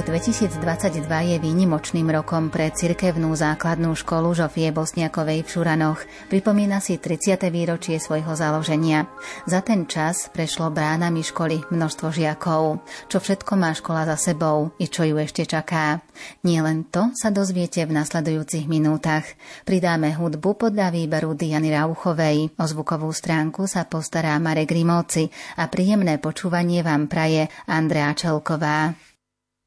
Rok 0.00 0.16
2022 0.16 1.04
je 1.12 1.36
výnimočným 1.36 2.08
rokom 2.08 2.48
pre 2.48 2.72
cirkevnú 2.72 3.36
základnú 3.36 3.92
školu 3.92 4.32
Žofie 4.32 4.72
Bosniakovej 4.72 5.44
v 5.44 5.48
Šuranoch. 5.52 6.00
Pripomína 6.32 6.80
si 6.80 6.96
30. 6.96 7.36
výročie 7.52 8.00
svojho 8.00 8.32
založenia. 8.32 9.12
Za 9.44 9.60
ten 9.60 9.84
čas 9.84 10.32
prešlo 10.32 10.72
bránami 10.72 11.20
školy 11.20 11.68
množstvo 11.68 12.16
žiakov. 12.16 12.80
Čo 13.12 13.20
všetko 13.20 13.52
má 13.60 13.76
škola 13.76 14.08
za 14.08 14.16
sebou 14.16 14.72
i 14.80 14.88
čo 14.88 15.04
ju 15.04 15.20
ešte 15.20 15.44
čaká. 15.44 16.00
Nie 16.48 16.64
to 16.88 17.12
sa 17.12 17.28
dozviete 17.28 17.84
v 17.84 17.92
nasledujúcich 17.92 18.72
minútach. 18.72 19.28
Pridáme 19.68 20.16
hudbu 20.16 20.56
podľa 20.56 20.96
výberu 20.96 21.36
Diany 21.36 21.76
Rauchovej. 21.76 22.56
O 22.56 22.64
zvukovú 22.64 23.12
stránku 23.12 23.68
sa 23.68 23.84
postará 23.84 24.32
Marek 24.40 24.72
Rimóci 24.72 25.28
a 25.60 25.68
príjemné 25.68 26.16
počúvanie 26.16 26.80
vám 26.80 27.04
praje 27.04 27.52
Andrea 27.68 28.16
Čelková. 28.16 29.09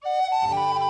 Música 0.03 0.82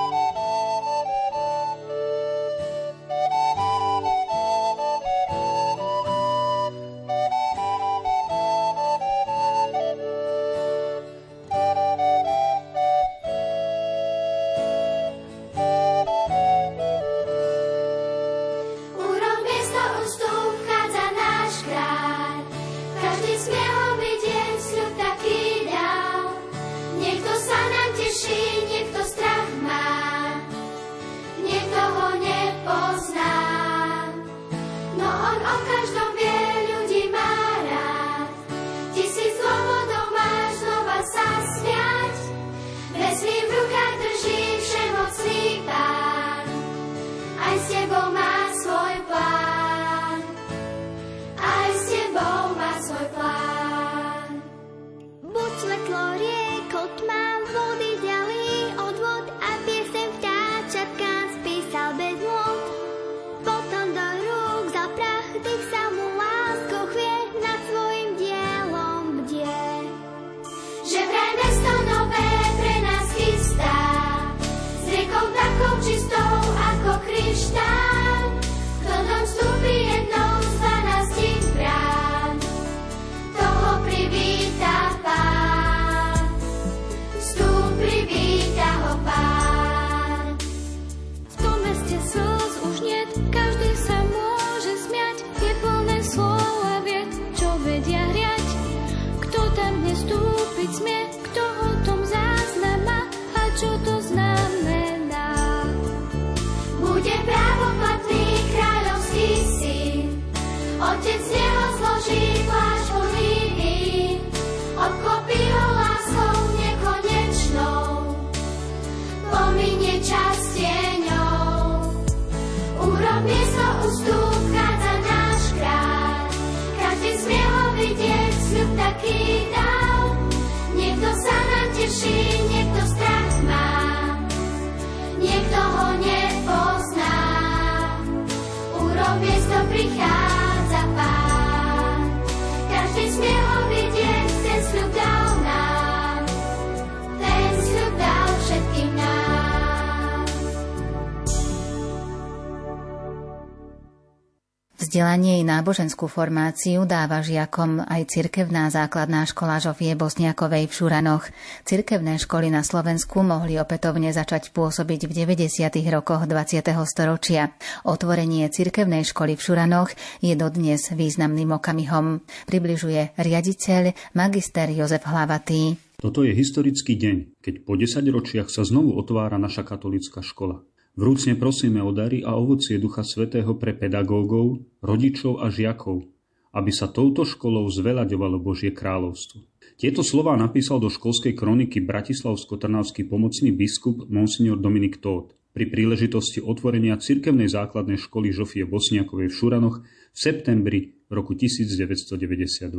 Vzdelanie 154.94 155.42
i 155.42 155.50
náboženskú 155.50 156.06
formáciu 156.06 156.86
dáva 156.86 157.26
žiakom 157.26 157.82
aj 157.82 158.14
cirkevná 158.14 158.70
základná 158.70 159.26
škola 159.26 159.58
Žofie 159.58 159.98
Bosniakovej 159.98 160.70
v 160.70 160.74
Šuranoch. 160.78 161.34
Cirkevné 161.66 162.22
školy 162.22 162.54
na 162.54 162.62
Slovensku 162.62 163.26
mohli 163.26 163.58
opätovne 163.58 164.14
začať 164.14 164.54
pôsobiť 164.54 165.10
v 165.10 165.26
90. 165.34 165.74
rokoch 165.90 166.30
20. 166.30 166.62
storočia. 166.86 167.58
Otvorenie 167.90 168.46
cirkevnej 168.54 169.02
školy 169.02 169.34
v 169.34 169.42
Šuranoch 169.42 169.90
je 170.22 170.38
dodnes 170.38 170.86
významným 170.94 171.58
okamihom. 171.58 172.22
Približuje 172.46 173.18
riaditeľ 173.18 173.98
magister 174.14 174.70
Jozef 174.70 175.10
Hlavatý. 175.10 175.74
Toto 175.98 176.22
je 176.22 176.38
historický 176.38 177.02
deň, 177.02 177.42
keď 177.42 177.66
po 177.66 177.74
10 177.82 177.98
ročiach 178.14 178.46
sa 178.46 178.62
znovu 178.62 178.94
otvára 178.94 179.42
naša 179.42 179.66
katolická 179.66 180.22
škola. 180.22 180.62
Vrúcne 180.94 181.34
prosíme 181.34 181.82
o 181.82 181.90
dary 181.90 182.22
a 182.22 182.38
ovocie 182.38 182.78
Ducha 182.78 183.02
Svetého 183.02 183.58
pre 183.58 183.74
pedagógov, 183.74 184.62
rodičov 184.78 185.42
a 185.42 185.50
žiakov, 185.50 186.06
aby 186.54 186.70
sa 186.70 186.86
touto 186.86 187.26
školou 187.26 187.66
zveľaďovalo 187.66 188.38
Božie 188.38 188.70
kráľovstvo. 188.70 189.42
Tieto 189.82 190.06
slová 190.06 190.38
napísal 190.38 190.78
do 190.78 190.94
školskej 190.94 191.34
kroniky 191.34 191.82
bratislavsko-trnavský 191.82 193.10
pomocný 193.10 193.50
biskup 193.50 194.06
Monsignor 194.06 194.62
Dominik 194.62 195.02
Tóth 195.02 195.34
pri 195.50 195.66
príležitosti 195.66 196.46
otvorenia 196.46 197.02
cirkevnej 197.02 197.50
základnej 197.50 197.98
školy 197.98 198.30
Žofie 198.30 198.70
Bosniakovej 198.70 199.34
v 199.34 199.38
Šuranoch 199.38 199.82
v 199.82 200.18
septembri 200.18 200.80
roku 201.10 201.34
1992. 201.34 202.70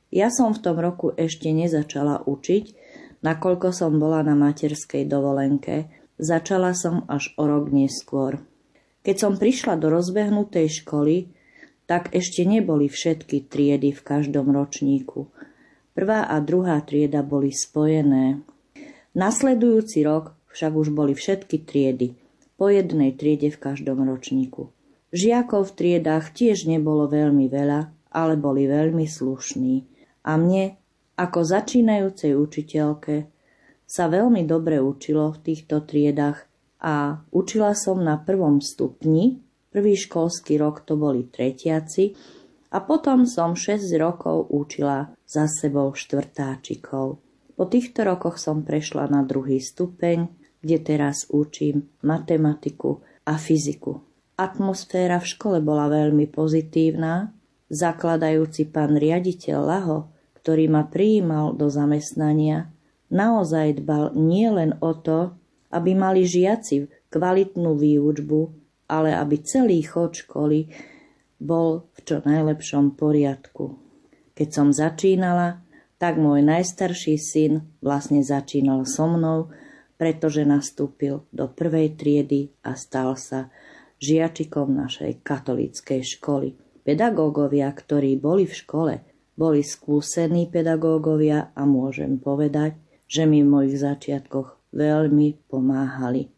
Ja 0.09 0.29
som 0.33 0.57
v 0.57 0.61
tom 0.65 0.77
roku 0.81 1.13
ešte 1.13 1.53
nezačala 1.53 2.25
učiť, 2.25 2.65
nakoľko 3.21 3.69
som 3.77 4.01
bola 4.01 4.25
na 4.25 4.33
materskej 4.33 5.05
dovolenke. 5.05 5.93
Začala 6.17 6.73
som 6.73 7.05
až 7.05 7.37
o 7.37 7.45
rok 7.45 7.69
neskôr. 7.69 8.41
Keď 9.05 9.17
som 9.21 9.37
prišla 9.37 9.77
do 9.77 9.93
rozbehnutej 9.93 10.81
školy, 10.81 11.29
tak 11.85 12.17
ešte 12.17 12.49
neboli 12.49 12.89
všetky 12.89 13.45
triedy 13.53 13.93
v 13.93 14.01
každom 14.01 14.57
ročníku. 14.57 15.29
Prvá 15.93 16.25
a 16.33 16.41
druhá 16.41 16.81
trieda 16.81 17.21
boli 17.21 17.53
spojené. 17.53 18.41
Nasledujúci 19.13 20.01
rok 20.03 20.33
však 20.55 20.73
už 20.73 20.95
boli 20.95 21.19
všetky 21.19 21.67
triedy, 21.67 22.15
po 22.55 22.71
jednej 22.71 23.11
triede 23.19 23.51
v 23.51 23.59
každom 23.59 24.06
ročníku. 24.06 24.71
Žiakov 25.11 25.75
v 25.75 25.77
triedách 25.77 26.31
tiež 26.31 26.71
nebolo 26.71 27.11
veľmi 27.11 27.51
veľa, 27.51 28.15
ale 28.15 28.39
boli 28.39 28.71
veľmi 28.71 29.11
slušní. 29.11 29.75
A 30.25 30.39
mne, 30.39 30.79
ako 31.19 31.43
začínajúcej 31.43 32.39
učiteľke, 32.39 33.27
sa 33.85 34.06
veľmi 34.06 34.47
dobre 34.47 34.79
učilo 34.79 35.35
v 35.35 35.43
týchto 35.51 35.83
triedách 35.83 36.47
a 36.79 37.19
učila 37.35 37.75
som 37.75 37.99
na 37.99 38.23
prvom 38.23 38.62
stupni 38.62 39.45
Prvý 39.75 39.99
školský 39.99 40.55
rok 40.62 40.87
to 40.87 40.95
boli 40.95 41.27
tretiaci 41.27 42.15
a 42.71 42.79
potom 42.79 43.27
som 43.27 43.59
6 43.59 43.91
rokov 43.99 44.47
učila 44.55 45.11
za 45.27 45.51
sebou 45.51 45.91
štvrtáčikov. 45.99 47.19
Po 47.59 47.65
týchto 47.67 48.06
rokoch 48.06 48.39
som 48.39 48.62
prešla 48.62 49.11
na 49.11 49.27
druhý 49.27 49.59
stupeň, 49.59 50.31
kde 50.65 50.81
teraz 50.81 51.29
učím 51.29 51.93
matematiku 52.01 53.05
a 53.29 53.37
fyziku. 53.37 54.01
Atmosféra 54.41 55.21
v 55.21 55.31
škole 55.31 55.59
bola 55.61 55.93
veľmi 55.93 56.27
pozitívna. 56.33 57.37
Zakladajúci 57.69 58.73
pán 58.73 58.97
riaditeľ 58.97 59.59
Laho, 59.61 60.09
ktorý 60.41 60.73
ma 60.73 60.89
prijímal 60.89 61.55
do 61.55 61.69
zamestnania, 61.69 62.73
naozaj 63.13 63.85
dbal 63.85 64.17
nielen 64.17 64.81
o 64.81 64.97
to, 64.97 65.37
aby 65.71 65.93
mali 65.93 66.25
žiaci 66.25 66.89
kvalitnú 67.13 67.77
výučbu, 67.79 68.41
ale 68.91 69.15
aby 69.15 69.37
celý 69.45 69.85
chod 69.85 70.19
školy 70.19 70.69
bol 71.39 71.87
v 71.95 71.99
čo 72.03 72.17
najlepšom 72.25 72.97
poriadku. 72.97 73.77
Keď 74.35 74.49
som 74.51 74.69
začínala, 74.75 75.63
tak 75.99 76.19
môj 76.19 76.43
najstarší 76.43 77.17
syn 77.17 77.53
vlastne 77.79 78.21
začínal 78.21 78.83
so 78.85 79.07
mnou, 79.07 79.55
pretože 79.94 80.43
nastúpil 80.43 81.26
do 81.31 81.46
prvej 81.46 81.94
triedy 81.94 82.50
a 82.67 82.75
stal 82.75 83.14
sa 83.14 83.50
žiačikom 84.02 84.75
našej 84.75 85.23
katolíckej 85.23 86.02
školy. 86.19 86.58
Pedagógovia, 86.85 87.70
ktorí 87.73 88.20
boli 88.20 88.44
v 88.44 88.55
škole, 88.55 88.94
boli 89.35 89.64
skúsení 89.64 90.50
pedagógovia 90.50 91.55
a 91.56 91.62
môžem 91.64 92.20
povedať, 92.20 92.76
že 93.08 93.25
mi 93.25 93.41
v 93.41 93.50
mojich 93.50 93.81
začiatkoch 93.81 94.75
veľmi 94.76 95.49
pomáhali. 95.49 96.29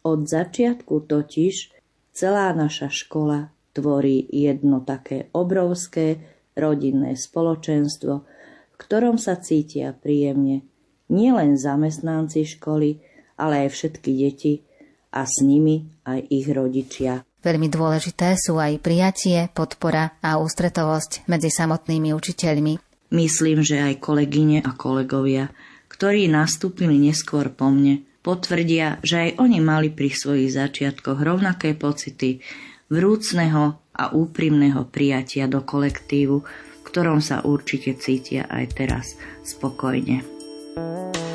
Od 0.00 0.24
začiatku 0.24 1.04
totiž 1.04 1.80
Celá 2.10 2.50
naša 2.52 2.90
škola 2.90 3.54
tvorí 3.70 4.26
jedno 4.28 4.82
také 4.82 5.30
obrovské 5.30 6.18
rodinné 6.58 7.14
spoločenstvo, 7.14 8.14
v 8.66 8.74
ktorom 8.76 9.14
sa 9.14 9.38
cítia 9.38 9.94
príjemne 9.94 10.66
nielen 11.10 11.58
zamestnanci 11.58 12.46
školy, 12.56 13.02
ale 13.36 13.66
aj 13.66 13.68
všetky 13.74 14.10
deti 14.14 14.62
a 15.10 15.26
s 15.26 15.42
nimi 15.42 15.90
aj 16.06 16.30
ich 16.30 16.46
rodičia. 16.48 17.26
Veľmi 17.40 17.72
dôležité 17.72 18.36
sú 18.36 18.60
aj 18.60 18.84
prijatie, 18.84 19.48
podpora 19.50 20.20
a 20.20 20.36
ústretovosť 20.38 21.24
medzi 21.26 21.48
samotnými 21.48 22.12
učiteľmi. 22.12 22.78
Myslím, 23.10 23.64
že 23.64 23.80
aj 23.80 23.98
kolegyne 23.98 24.60
a 24.62 24.70
kolegovia, 24.76 25.50
ktorí 25.88 26.28
nastúpili 26.30 27.00
neskôr 27.00 27.50
po 27.50 27.72
mne, 27.72 28.04
potvrdia, 28.20 29.00
že 29.00 29.16
aj 29.16 29.30
oni 29.40 29.58
mali 29.58 29.88
pri 29.88 30.12
svojich 30.12 30.52
začiatkoch 30.52 31.18
rovnaké 31.18 31.74
pocity 31.74 32.44
vrúcneho 32.92 33.80
a 33.96 34.04
úprimného 34.12 34.86
prijatia 34.92 35.48
do 35.48 35.64
kolektívu, 35.64 36.36
v 36.44 36.80
ktorom 36.84 37.24
sa 37.24 37.40
určite 37.42 37.96
cítia 37.96 38.46
aj 38.52 38.64
teraz 38.76 39.06
spokojne. 39.42 40.39
Thank 40.76 41.16
you. 41.16 41.29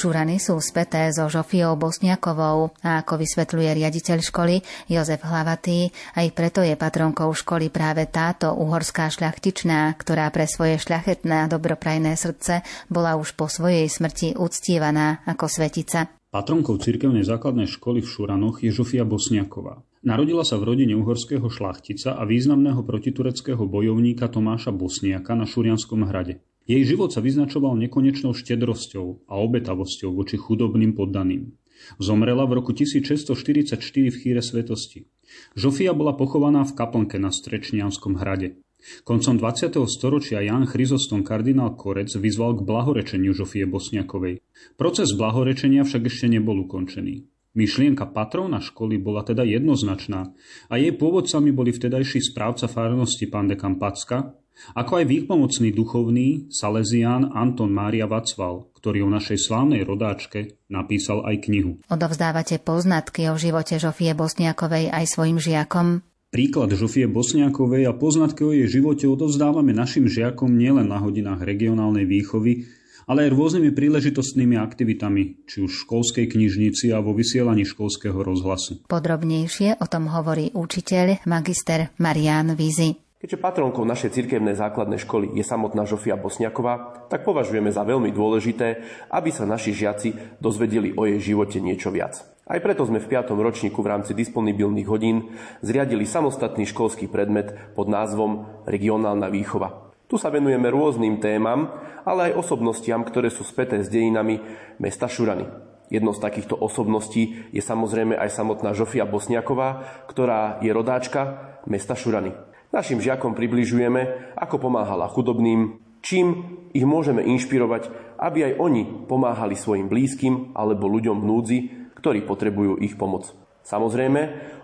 Šurany 0.00 0.40
sú 0.40 0.56
späté 0.64 1.12
so 1.12 1.28
Žofiou 1.28 1.76
Bosniakovou 1.76 2.72
a 2.80 3.04
ako 3.04 3.20
vysvetľuje 3.20 3.84
riaditeľ 3.84 4.18
školy 4.24 4.64
Jozef 4.88 5.20
Hlavatý, 5.20 5.92
aj 6.16 6.26
preto 6.32 6.64
je 6.64 6.72
patronkou 6.72 7.28
školy 7.36 7.68
práve 7.68 8.08
táto 8.08 8.48
uhorská 8.56 9.12
šľachtičná, 9.12 9.92
ktorá 10.00 10.32
pre 10.32 10.48
svoje 10.48 10.80
šľachetné 10.80 11.44
a 11.44 11.50
dobroprajné 11.52 12.16
srdce 12.16 12.64
bola 12.88 13.20
už 13.20 13.36
po 13.36 13.44
svojej 13.44 13.84
smrti 13.92 14.40
uctívaná 14.40 15.20
ako 15.28 15.52
svetica. 15.52 16.08
Patronkou 16.32 16.80
cirkevnej 16.80 17.28
základnej 17.28 17.68
školy 17.68 18.00
v 18.00 18.08
Šuranoch 18.08 18.64
je 18.64 18.72
Žofia 18.72 19.04
Bosniaková. 19.04 19.84
Narodila 20.00 20.48
sa 20.48 20.56
v 20.56 20.64
rodine 20.64 20.96
uhorského 20.96 21.44
šlachtica 21.52 22.16
a 22.16 22.24
významného 22.24 22.80
protitureckého 22.88 23.68
bojovníka 23.68 24.32
Tomáša 24.32 24.72
Bosniaka 24.72 25.36
na 25.36 25.44
Šurianskom 25.44 26.08
hrade. 26.08 26.40
Jej 26.70 26.94
život 26.94 27.10
sa 27.10 27.18
vyznačoval 27.18 27.74
nekonečnou 27.82 28.30
štedrosťou 28.30 29.26
a 29.26 29.34
obetavosťou 29.42 30.14
voči 30.14 30.38
chudobným 30.38 30.94
poddaným. 30.94 31.50
Zomrela 31.98 32.46
v 32.46 32.62
roku 32.62 32.70
1644 32.70 33.74
v 33.82 34.14
chýre 34.14 34.38
svetosti. 34.38 35.10
Žofia 35.58 35.90
bola 35.98 36.14
pochovaná 36.14 36.62
v 36.62 36.78
kaplnke 36.78 37.18
na 37.18 37.34
Strečnianskom 37.34 38.22
hrade. 38.22 38.62
Koncom 39.02 39.34
20. 39.34 39.82
storočia 39.90 40.46
Jan 40.46 40.62
Chryzostom 40.62 41.26
kardinál 41.26 41.74
Korec 41.74 42.14
vyzval 42.14 42.62
k 42.62 42.64
blahorečeniu 42.64 43.34
Žofie 43.34 43.66
Bosniakovej. 43.66 44.38
Proces 44.78 45.10
blahorečenia 45.18 45.82
však 45.82 46.06
ešte 46.06 46.30
nebol 46.30 46.62
ukončený. 46.70 47.26
Myšlienka 47.50 48.06
patróna 48.14 48.62
školy 48.62 49.02
bola 49.02 49.26
teda 49.26 49.42
jednoznačná 49.42 50.30
a 50.70 50.74
jej 50.78 50.94
pôvodcami 50.94 51.50
boli 51.50 51.74
vtedajší 51.74 52.22
správca 52.30 52.70
farnosti 52.70 53.26
pán 53.26 53.50
dekan 53.50 53.74
Packa, 53.74 54.38
ako 54.76 55.02
aj 55.02 55.04
výpomocný 55.08 55.70
duchovný 55.72 56.52
Salesián 56.52 57.32
Anton 57.34 57.72
Mária 57.72 58.06
Vacval, 58.06 58.70
ktorý 58.76 59.04
o 59.06 59.10
našej 59.12 59.38
slávnej 59.40 59.84
rodáčke 59.84 60.56
napísal 60.72 61.24
aj 61.26 61.50
knihu. 61.50 61.80
Odovzdávate 61.92 62.62
poznatky 62.62 63.28
o 63.28 63.36
živote 63.36 63.76
Žofie 63.76 64.16
Bosniakovej 64.16 64.88
aj 64.88 65.04
svojim 65.04 65.36
žiakom? 65.36 66.00
Príklad 66.30 66.70
Žofie 66.70 67.10
Bosniakovej 67.10 67.90
a 67.90 67.92
poznatky 67.92 68.46
o 68.46 68.54
jej 68.54 68.70
živote 68.70 69.10
odovzdávame 69.10 69.74
našim 69.74 70.06
žiakom 70.06 70.54
nielen 70.54 70.86
na 70.86 71.02
hodinách 71.02 71.42
regionálnej 71.42 72.06
výchovy, 72.06 72.70
ale 73.10 73.26
aj 73.26 73.34
rôznymi 73.34 73.74
príležitostnými 73.74 74.54
aktivitami, 74.54 75.42
či 75.50 75.66
už 75.66 75.74
v 75.74 75.80
školskej 75.82 76.26
knižnici 76.30 76.94
a 76.94 77.02
vo 77.02 77.10
vysielaní 77.10 77.66
školského 77.66 78.14
rozhlasu. 78.22 78.86
Podrobnejšie 78.86 79.82
o 79.82 79.86
tom 79.90 80.06
hovorí 80.06 80.54
učiteľ 80.54 81.26
magister 81.26 81.90
Marian 81.98 82.54
Vizi. 82.54 83.09
Keďže 83.20 83.36
patronkou 83.36 83.84
našej 83.84 84.16
cirkevnej 84.16 84.56
základnej 84.56 84.96
školy 84.96 85.36
je 85.36 85.44
samotná 85.44 85.84
Žofia 85.84 86.16
Bosniaková, 86.16 87.04
tak 87.12 87.20
považujeme 87.20 87.68
za 87.68 87.84
veľmi 87.84 88.08
dôležité, 88.16 88.80
aby 89.12 89.28
sa 89.28 89.44
naši 89.44 89.76
žiaci 89.76 90.40
dozvedeli 90.40 90.96
o 90.96 91.04
jej 91.04 91.20
živote 91.20 91.60
niečo 91.60 91.92
viac. 91.92 92.16
Aj 92.48 92.56
preto 92.64 92.88
sme 92.88 92.96
v 92.96 93.12
5. 93.12 93.36
ročníku 93.36 93.84
v 93.84 93.90
rámci 93.92 94.16
disponibilných 94.16 94.88
hodín 94.88 95.36
zriadili 95.60 96.08
samostatný 96.08 96.64
školský 96.64 97.12
predmet 97.12 97.76
pod 97.76 97.92
názvom 97.92 98.64
Regionálna 98.64 99.28
výchova. 99.28 99.92
Tu 100.08 100.16
sa 100.16 100.32
venujeme 100.32 100.72
rôznym 100.72 101.20
témam, 101.20 101.76
ale 102.08 102.32
aj 102.32 102.40
osobnostiam, 102.40 103.04
ktoré 103.04 103.28
sú 103.28 103.44
späté 103.44 103.84
s 103.84 103.92
dejinami 103.92 104.40
mesta 104.80 105.12
Šurany. 105.12 105.44
Jednou 105.92 106.16
z 106.16 106.24
takýchto 106.24 106.56
osobností 106.56 107.52
je 107.52 107.60
samozrejme 107.60 108.16
aj 108.16 108.32
samotná 108.32 108.72
Žofia 108.72 109.04
Bosniaková, 109.04 109.84
ktorá 110.08 110.56
je 110.64 110.72
rodáčka 110.72 111.52
mesta 111.68 111.92
Šurany. 111.92 112.48
Našim 112.70 113.02
žiakom 113.02 113.34
približujeme, 113.34 114.34
ako 114.38 114.70
pomáhala 114.70 115.10
chudobným, 115.10 115.82
čím 116.06 116.54
ich 116.70 116.86
môžeme 116.86 117.18
inšpirovať, 117.18 117.90
aby 118.14 118.46
aj 118.46 118.52
oni 118.62 118.82
pomáhali 119.10 119.58
svojim 119.58 119.90
blízkym 119.90 120.54
alebo 120.54 120.86
ľuďom 120.86 121.18
v 121.18 121.26
núdzi, 121.26 121.58
ktorí 121.98 122.22
potrebujú 122.22 122.78
ich 122.78 122.94
pomoc. 122.94 123.34
Samozrejme, 123.66 124.20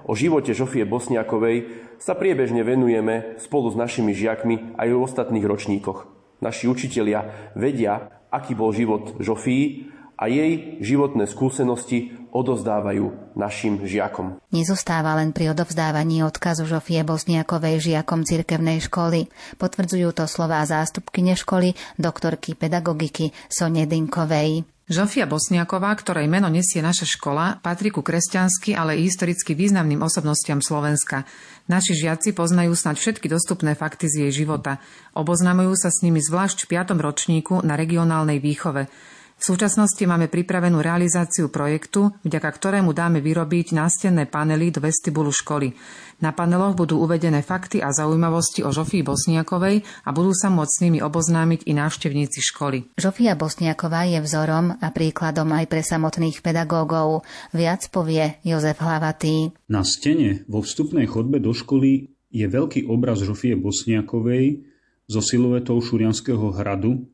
o 0.07 0.15
živote 0.15 0.55
Žofie 0.55 0.87
Bosniakovej 0.87 1.67
sa 1.99 2.15
priebežne 2.15 2.63
venujeme 2.63 3.43
spolu 3.43 3.75
s 3.75 3.77
našimi 3.77 4.15
žiakmi 4.15 4.79
aj 4.79 4.87
v 4.87 5.03
ostatných 5.03 5.43
ročníkoch. 5.43 6.07
Naši 6.39 6.71
učitelia 6.71 7.51
vedia, 7.59 8.23
aký 8.31 8.55
bol 8.55 8.71
život 8.71 9.19
Žofii 9.19 9.96
a 10.17 10.33
jej 10.33 10.81
životné 10.81 11.29
skúsenosti 11.29 12.17
odovzdávajú 12.33 13.37
našim 13.37 13.85
žiakom. 13.85 14.41
Nezostáva 14.53 15.17
len 15.17 15.33
pri 15.33 15.53
odovzdávaní 15.53 16.25
odkazu 16.25 16.69
Žofie 16.69 17.05
Bosniakovej 17.05 17.93
žiakom 17.93 18.25
cirkevnej 18.25 18.81
školy. 18.85 19.29
Potvrdzujú 19.57 20.13
to 20.17 20.25
slová 20.29 20.65
zástupkyne 20.65 21.37
školy, 21.37 21.77
doktorky 21.97 22.57
pedagogiky 22.57 23.33
Sonie 23.49 23.85
Dinkovej. 23.89 24.65
Žofia 24.87 25.27
Bosniaková, 25.27 25.91
ktorej 25.99 26.31
meno 26.31 26.47
nesie 26.47 26.79
naša 26.79 27.11
škola, 27.11 27.59
patrí 27.59 27.91
ku 27.91 28.07
kresťansky, 28.07 28.71
ale 28.71 28.95
i 28.95 29.03
historicky 29.03 29.51
významným 29.59 29.99
osobnostiam 29.99 30.63
Slovenska. 30.63 31.27
Naši 31.67 32.07
žiaci 32.07 32.31
poznajú 32.31 32.71
snáď 32.71 33.03
všetky 33.03 33.27
dostupné 33.27 33.75
fakty 33.75 34.07
z 34.07 34.31
jej 34.31 34.47
života. 34.47 34.79
Oboznamujú 35.19 35.75
sa 35.75 35.91
s 35.91 36.07
nimi 36.07 36.23
zvlášť 36.23 36.71
v 36.71 36.79
5. 36.79 37.03
ročníku 37.03 37.67
na 37.67 37.75
regionálnej 37.75 38.39
výchove. 38.39 38.87
V 39.37 39.45
súčasnosti 39.45 40.01
máme 40.09 40.33
pripravenú 40.33 40.81
realizáciu 40.81 41.53
projektu, 41.53 42.09
vďaka 42.25 42.49
ktorému 42.57 42.97
dáme 42.97 43.21
vyrobiť 43.21 43.77
nástenné 43.77 44.25
panely 44.33 44.73
do 44.73 44.81
vestibulu 44.81 45.29
školy. 45.29 45.77
Na 46.25 46.33
paneloch 46.33 46.73
budú 46.73 47.05
uvedené 47.05 47.45
fakty 47.45 47.85
a 47.85 47.93
zaujímavosti 47.93 48.65
o 48.65 48.73
Žofii 48.73 49.05
Bosniakovej 49.05 49.85
a 49.85 50.09
budú 50.17 50.33
sa 50.33 50.49
môcť 50.49 50.73
s 50.73 50.83
nimi 50.89 51.05
oboznámiť 51.05 51.69
i 51.69 51.77
návštevníci 51.77 52.41
školy. 52.41 52.97
Žofia 52.97 53.37
Bosniaková 53.37 54.09
je 54.09 54.25
vzorom 54.25 54.73
a 54.81 54.89
príkladom 54.89 55.53
aj 55.53 55.69
pre 55.69 55.85
samotných 55.85 56.41
pedagógov. 56.41 57.29
Viac 57.53 57.93
povie 57.93 58.41
Jozef 58.41 58.81
Hlavatý. 58.81 59.53
Na 59.69 59.85
stene 59.85 60.49
vo 60.49 60.65
vstupnej 60.65 61.05
chodbe 61.05 61.45
do 61.45 61.53
školy 61.53 62.09
je 62.33 62.47
veľký 62.49 62.89
obraz 62.89 63.21
Žofie 63.21 63.61
Bosniakovej 63.61 64.65
so 65.05 65.21
siluetou 65.21 65.77
Šurianského 65.85 66.57
hradu 66.57 67.05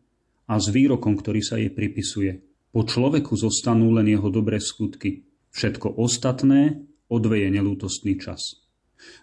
a 0.52 0.60
s 0.60 0.68
výrokom, 0.68 1.16
ktorý 1.16 1.40
sa 1.40 1.56
jej 1.56 1.72
pripisuje. 1.72 2.44
Po 2.76 2.84
človeku 2.84 3.32
zostanú 3.40 3.88
len 3.96 4.12
jeho 4.12 4.28
dobré 4.28 4.60
skutky. 4.60 5.24
Všetko 5.56 5.96
ostatné 5.96 6.84
odveje 7.08 7.48
nelútostný 7.48 8.20
čas. 8.20 8.60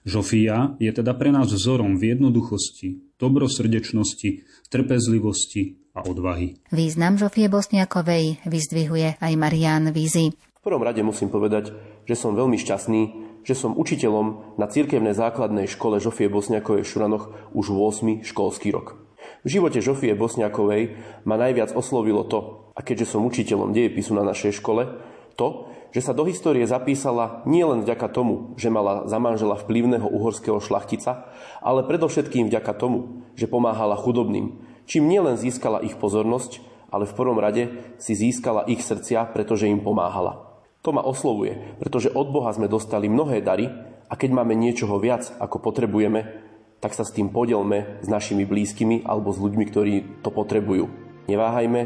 Žofia 0.10 0.76
je 0.82 0.90
teda 0.90 1.14
pre 1.14 1.30
nás 1.30 1.54
vzorom 1.54 2.02
v 2.02 2.18
jednoduchosti, 2.18 3.16
dobrosrdečnosti, 3.22 4.44
trpezlivosti 4.74 5.78
a 5.94 6.04
odvahy. 6.04 6.60
Význam 6.74 7.16
Žofie 7.16 7.48
Bosniakovej 7.48 8.44
vyzdvihuje 8.50 9.22
aj 9.22 9.34
Marian 9.38 9.94
Vízy. 9.94 10.34
V 10.34 10.62
prvom 10.66 10.84
rade 10.84 11.00
musím 11.06 11.32
povedať, 11.32 11.72
že 12.10 12.20
som 12.20 12.36
veľmi 12.36 12.60
šťastný, 12.60 13.02
že 13.48 13.56
som 13.56 13.78
učiteľom 13.78 14.60
na 14.60 14.68
cirkevnej 14.68 15.16
základnej 15.16 15.70
škole 15.72 16.04
Žofie 16.04 16.28
Bosniakovej 16.28 16.84
v 16.84 16.90
Šuranoch 16.90 17.26
už 17.56 17.72
8. 17.72 18.28
školský 18.28 18.76
rok. 18.76 19.09
V 19.40 19.48
živote 19.48 19.80
Žofie 19.80 20.20
Bosniakovej 20.20 21.00
ma 21.24 21.40
najviac 21.40 21.72
oslovilo 21.72 22.28
to, 22.28 22.72
a 22.76 22.84
keďže 22.84 23.16
som 23.16 23.24
učiteľom 23.24 23.72
dejepisu 23.72 24.12
na 24.12 24.28
našej 24.28 24.60
škole, 24.60 25.00
to, 25.40 25.72
že 25.96 26.04
sa 26.04 26.14
do 26.14 26.28
histórie 26.28 26.68
zapísala 26.68 27.42
nielen 27.48 27.88
vďaka 27.88 28.12
tomu, 28.12 28.54
že 28.60 28.68
mala 28.68 29.08
za 29.08 29.18
manžela 29.18 29.56
vplyvného 29.56 30.06
uhorského 30.06 30.60
šlachtica, 30.60 31.32
ale 31.64 31.88
predovšetkým 31.88 32.52
vďaka 32.52 32.76
tomu, 32.76 33.24
že 33.40 33.48
pomáhala 33.48 33.96
chudobným, 33.96 34.60
čím 34.84 35.08
nielen 35.08 35.40
získala 35.40 35.82
ich 35.82 35.96
pozornosť, 35.96 36.60
ale 36.92 37.08
v 37.08 37.16
prvom 37.16 37.40
rade 37.40 37.96
si 37.96 38.14
získala 38.20 38.68
ich 38.68 38.84
srdcia, 38.84 39.32
pretože 39.32 39.72
im 39.72 39.80
pomáhala. 39.80 40.52
To 40.84 40.92
ma 40.92 41.04
oslovuje, 41.04 41.80
pretože 41.80 42.12
od 42.12 42.28
Boha 42.28 42.52
sme 42.52 42.68
dostali 42.68 43.08
mnohé 43.08 43.40
dary 43.40 43.72
a 44.10 44.14
keď 44.20 44.30
máme 44.36 44.56
niečoho 44.58 45.00
viac, 45.00 45.32
ako 45.40 45.64
potrebujeme, 45.64 46.49
tak 46.80 46.96
sa 46.96 47.04
s 47.04 47.16
tým 47.16 47.32
podelme 47.32 48.00
s 48.00 48.08
našimi 48.08 48.48
blízkymi 48.48 49.04
alebo 49.04 49.36
s 49.36 49.40
ľuďmi, 49.40 49.64
ktorí 49.68 49.94
to 50.24 50.32
potrebujú. 50.32 50.88
Neváhajme 51.28 51.82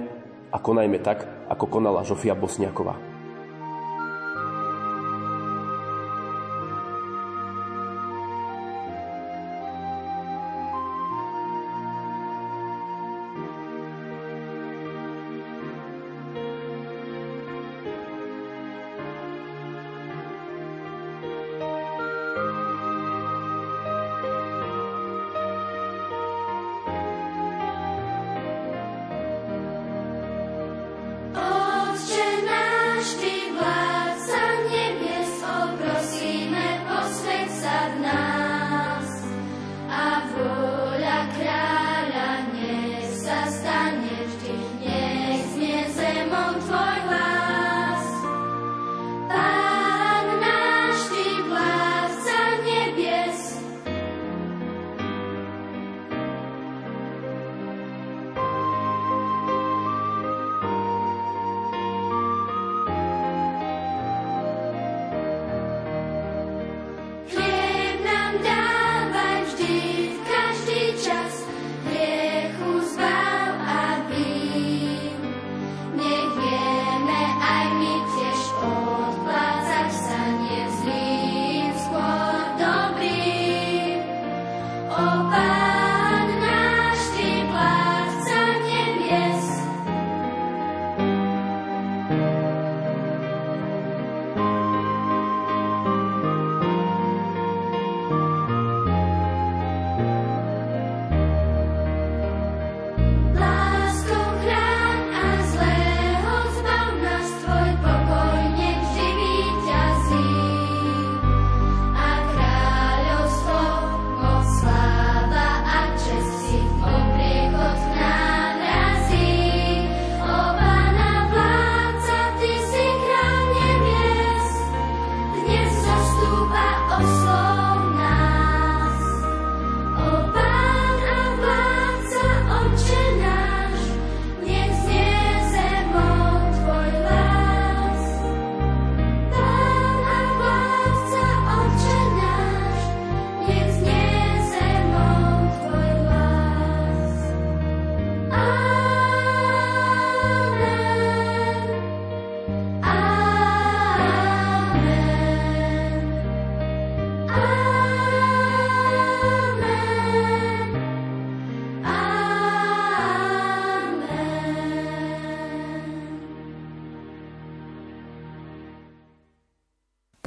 a 0.54 0.58
konajme 0.62 1.02
tak, 1.02 1.26
ako 1.50 1.66
konala 1.68 2.06
Žofia 2.06 2.38
Bosniaková. 2.38 3.13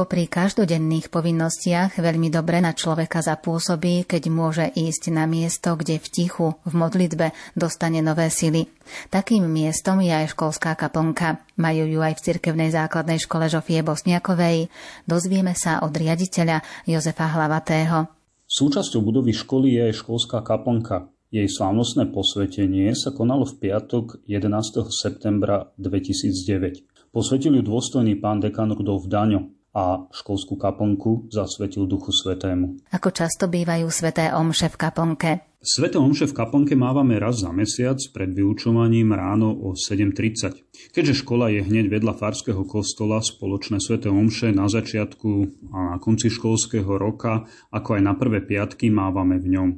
Popri 0.07 0.31
každodenných 0.31 1.11
povinnostiach 1.11 1.99
veľmi 1.99 2.31
dobre 2.31 2.63
na 2.63 2.79
človeka 2.79 3.27
zapôsobí, 3.27 4.07
keď 4.07 4.23
môže 4.31 4.63
ísť 4.71 5.11
na 5.11 5.27
miesto, 5.27 5.75
kde 5.75 5.99
v 5.99 6.07
tichu, 6.07 6.55
v 6.63 6.73
modlitbe 6.79 7.35
dostane 7.59 7.99
nové 8.07 8.31
sily. 8.31 8.71
Takým 9.11 9.51
miestom 9.51 9.99
je 9.99 10.15
aj 10.15 10.31
školská 10.31 10.79
kaplnka. 10.79 11.43
Majú 11.59 11.91
ju 11.91 12.07
aj 12.07 12.23
v 12.23 12.23
cirkevnej 12.23 12.71
základnej 12.71 13.19
škole 13.19 13.51
Žofie 13.51 13.83
Bosniakovej. 13.83 14.71
Dozvieme 15.11 15.59
sa 15.59 15.83
od 15.83 15.91
riaditeľa 15.91 16.63
Jozefa 16.87 17.27
Hlavatého. 17.27 18.07
Súčasťou 18.47 19.03
budovy 19.03 19.35
školy 19.35 19.75
je 19.75 19.91
aj 19.91 20.07
školská 20.07 20.39
kaplnka. 20.47 21.11
Jej 21.35 21.51
slávnostné 21.51 22.15
posvetenie 22.15 22.95
sa 22.95 23.11
konalo 23.11 23.43
v 23.43 23.59
piatok 23.59 24.23
11. 24.31 24.87
septembra 24.87 25.75
2009. 25.83 27.11
Posvetil 27.11 27.59
ju 27.59 27.63
dôstojný 27.67 28.15
pán 28.23 28.39
dekan 28.39 28.71
Rudolf 28.71 29.11
Daňo 29.11 29.56
a 29.77 30.09
školskú 30.09 30.57
kaplnku 30.57 31.29
zasvetil 31.29 31.85
Duchu 31.85 32.09
Svetému. 32.09 32.81
Ako 32.97 33.13
často 33.13 33.45
bývajú 33.45 33.93
sveté 33.93 34.33
omše 34.33 34.73
v 34.73 34.77
kaplnke? 34.81 35.31
Sveté 35.61 36.01
omše 36.01 36.25
v 36.31 36.33
kaplnke 36.33 36.73
mávame 36.73 37.21
raz 37.21 37.45
za 37.45 37.53
mesiac 37.53 38.01
pred 38.17 38.33
vyučovaním 38.33 39.13
ráno 39.13 39.53
o 39.53 39.77
7.30. 39.77 40.97
Keďže 40.97 41.21
škola 41.21 41.53
je 41.53 41.61
hneď 41.61 41.93
vedľa 41.93 42.17
farského 42.17 42.65
kostola, 42.65 43.21
spoločné 43.21 43.77
sveté 43.83 44.09
omše 44.09 44.49
na 44.55 44.65
začiatku 44.65 45.31
a 45.75 45.79
na 45.93 45.97
konci 46.01 46.33
školského 46.33 46.97
roka, 46.97 47.45
ako 47.69 48.01
aj 48.01 48.03
na 48.07 48.17
prvé 48.17 48.41
piatky, 48.41 48.89
mávame 48.89 49.37
v 49.37 49.61
ňom. 49.61 49.69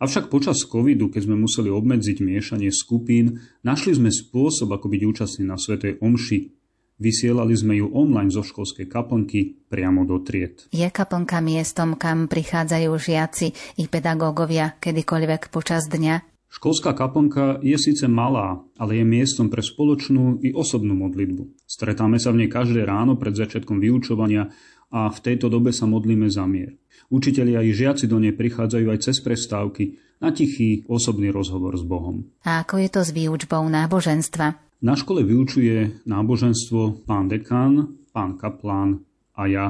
Avšak 0.00 0.28
počas 0.28 0.60
covidu, 0.68 1.08
keď 1.08 1.28
sme 1.28 1.36
museli 1.40 1.72
obmedziť 1.72 2.20
miešanie 2.20 2.68
skupín, 2.72 3.40
našli 3.64 3.96
sme 3.96 4.12
spôsob, 4.12 4.68
ako 4.72 4.88
byť 4.88 5.02
účastní 5.04 5.44
na 5.48 5.56
Svetej 5.56 6.00
Omši 6.00 6.59
Vysielali 7.00 7.56
sme 7.56 7.80
ju 7.80 7.88
online 7.96 8.28
zo 8.28 8.44
školskej 8.44 8.84
kaplnky 8.84 9.56
priamo 9.72 10.04
do 10.04 10.20
tried. 10.20 10.68
Je 10.68 10.84
kaplnka 10.84 11.40
miestom, 11.40 11.96
kam 11.96 12.28
prichádzajú 12.28 12.92
žiaci 12.92 13.56
i 13.80 13.88
pedagógovia 13.88 14.76
kedykoľvek 14.76 15.48
počas 15.48 15.88
dňa? 15.88 16.28
Školská 16.52 16.92
kaplnka 16.92 17.64
je 17.64 17.78
síce 17.80 18.04
malá, 18.04 18.60
ale 18.76 19.00
je 19.00 19.04
miestom 19.08 19.48
pre 19.48 19.64
spoločnú 19.64 20.44
i 20.44 20.52
osobnú 20.52 20.92
modlitbu. 20.92 21.64
Stretáme 21.64 22.20
sa 22.20 22.36
v 22.36 22.44
nej 22.44 22.50
každé 22.52 22.84
ráno 22.84 23.16
pred 23.16 23.32
začiatkom 23.32 23.80
vyučovania 23.80 24.52
a 24.92 25.08
v 25.08 25.18
tejto 25.24 25.48
dobe 25.48 25.72
sa 25.72 25.88
modlíme 25.88 26.28
za 26.28 26.44
mier. 26.44 26.76
Učitelia 27.08 27.64
i 27.64 27.72
žiaci 27.72 28.04
do 28.10 28.20
nej 28.20 28.36
prichádzajú 28.36 28.86
aj 28.92 28.98
cez 29.00 29.24
prestávky 29.24 29.96
na 30.20 30.36
tichý 30.36 30.84
osobný 30.84 31.32
rozhovor 31.32 31.80
s 31.80 31.86
Bohom. 31.86 32.28
A 32.44 32.60
ako 32.60 32.76
je 32.76 32.88
to 32.92 33.00
s 33.06 33.10
výučbou 33.16 33.64
náboženstva? 33.64 34.69
Na 34.80 34.96
škole 34.96 35.20
vyučuje 35.28 36.08
náboženstvo 36.08 37.04
pán 37.04 37.28
dekán, 37.28 38.00
pán 38.16 38.40
kaplán 38.40 39.04
a 39.36 39.44
ja. 39.44 39.66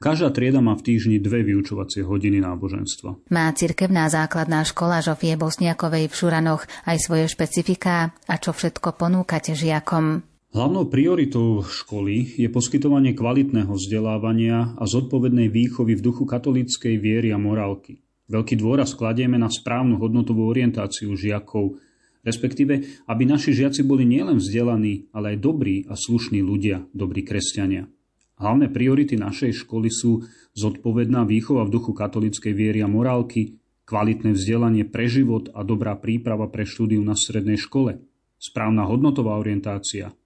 Každá 0.00 0.32
trieda 0.32 0.64
má 0.64 0.72
v 0.72 0.88
týždni 0.88 1.20
dve 1.20 1.44
vyučovacie 1.44 2.00
hodiny 2.00 2.40
náboženstva. 2.40 3.28
Má 3.28 3.52
cirkevná 3.52 4.08
základná 4.08 4.64
škola 4.64 5.04
Žofie 5.04 5.36
Bosniakovej 5.36 6.08
v 6.08 6.16
Šuranoch 6.16 6.64
aj 6.88 6.96
svoje 6.96 7.28
špecifiká 7.28 8.16
a 8.24 8.34
čo 8.40 8.56
všetko 8.56 8.96
ponúkate 8.96 9.52
žiakom? 9.52 10.24
Hlavnou 10.56 10.88
prioritou 10.88 11.60
školy 11.60 12.40
je 12.40 12.48
poskytovanie 12.48 13.12
kvalitného 13.12 13.68
vzdelávania 13.68 14.80
a 14.80 14.84
zodpovednej 14.88 15.52
výchovy 15.52 15.92
v 16.00 16.04
duchu 16.08 16.24
katolíckej 16.24 16.96
viery 16.96 17.36
a 17.36 17.38
morálky. 17.40 18.00
Veľký 18.32 18.56
dôraz 18.56 18.96
kladieme 18.96 19.36
na 19.36 19.52
správnu 19.52 20.00
hodnotovú 20.00 20.48
orientáciu 20.48 21.12
žiakov, 21.12 21.76
respektíve 22.24 23.04
aby 23.06 23.22
naši 23.28 23.52
žiaci 23.52 23.84
boli 23.84 24.08
nielen 24.08 24.40
vzdelaní, 24.40 25.12
ale 25.12 25.36
aj 25.36 25.38
dobrí 25.44 25.84
a 25.86 25.94
slušní 25.94 26.40
ľudia, 26.40 26.88
dobrí 26.96 27.22
kresťania. 27.22 27.86
Hlavné 28.34 28.66
priority 28.72 29.14
našej 29.14 29.62
školy 29.62 29.94
sú 29.94 30.26
zodpovedná 30.58 31.22
výchova 31.22 31.62
v 31.68 31.78
duchu 31.78 31.94
katolíckej 31.94 32.50
viery 32.50 32.82
a 32.82 32.90
morálky, 32.90 33.62
kvalitné 33.86 34.34
vzdelanie 34.34 34.82
pre 34.88 35.06
život 35.06 35.52
a 35.54 35.62
dobrá 35.62 35.94
príprava 35.94 36.50
pre 36.50 36.66
štúdiu 36.66 37.04
na 37.04 37.14
strednej 37.14 37.60
škole, 37.60 38.02
správna 38.40 38.88
hodnotová 38.88 39.38
orientácia, 39.38 40.16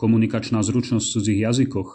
komunikačná 0.00 0.64
zručnosť 0.64 1.04
v 1.04 1.12
cudzích 1.18 1.40
jazykoch, 1.44 1.88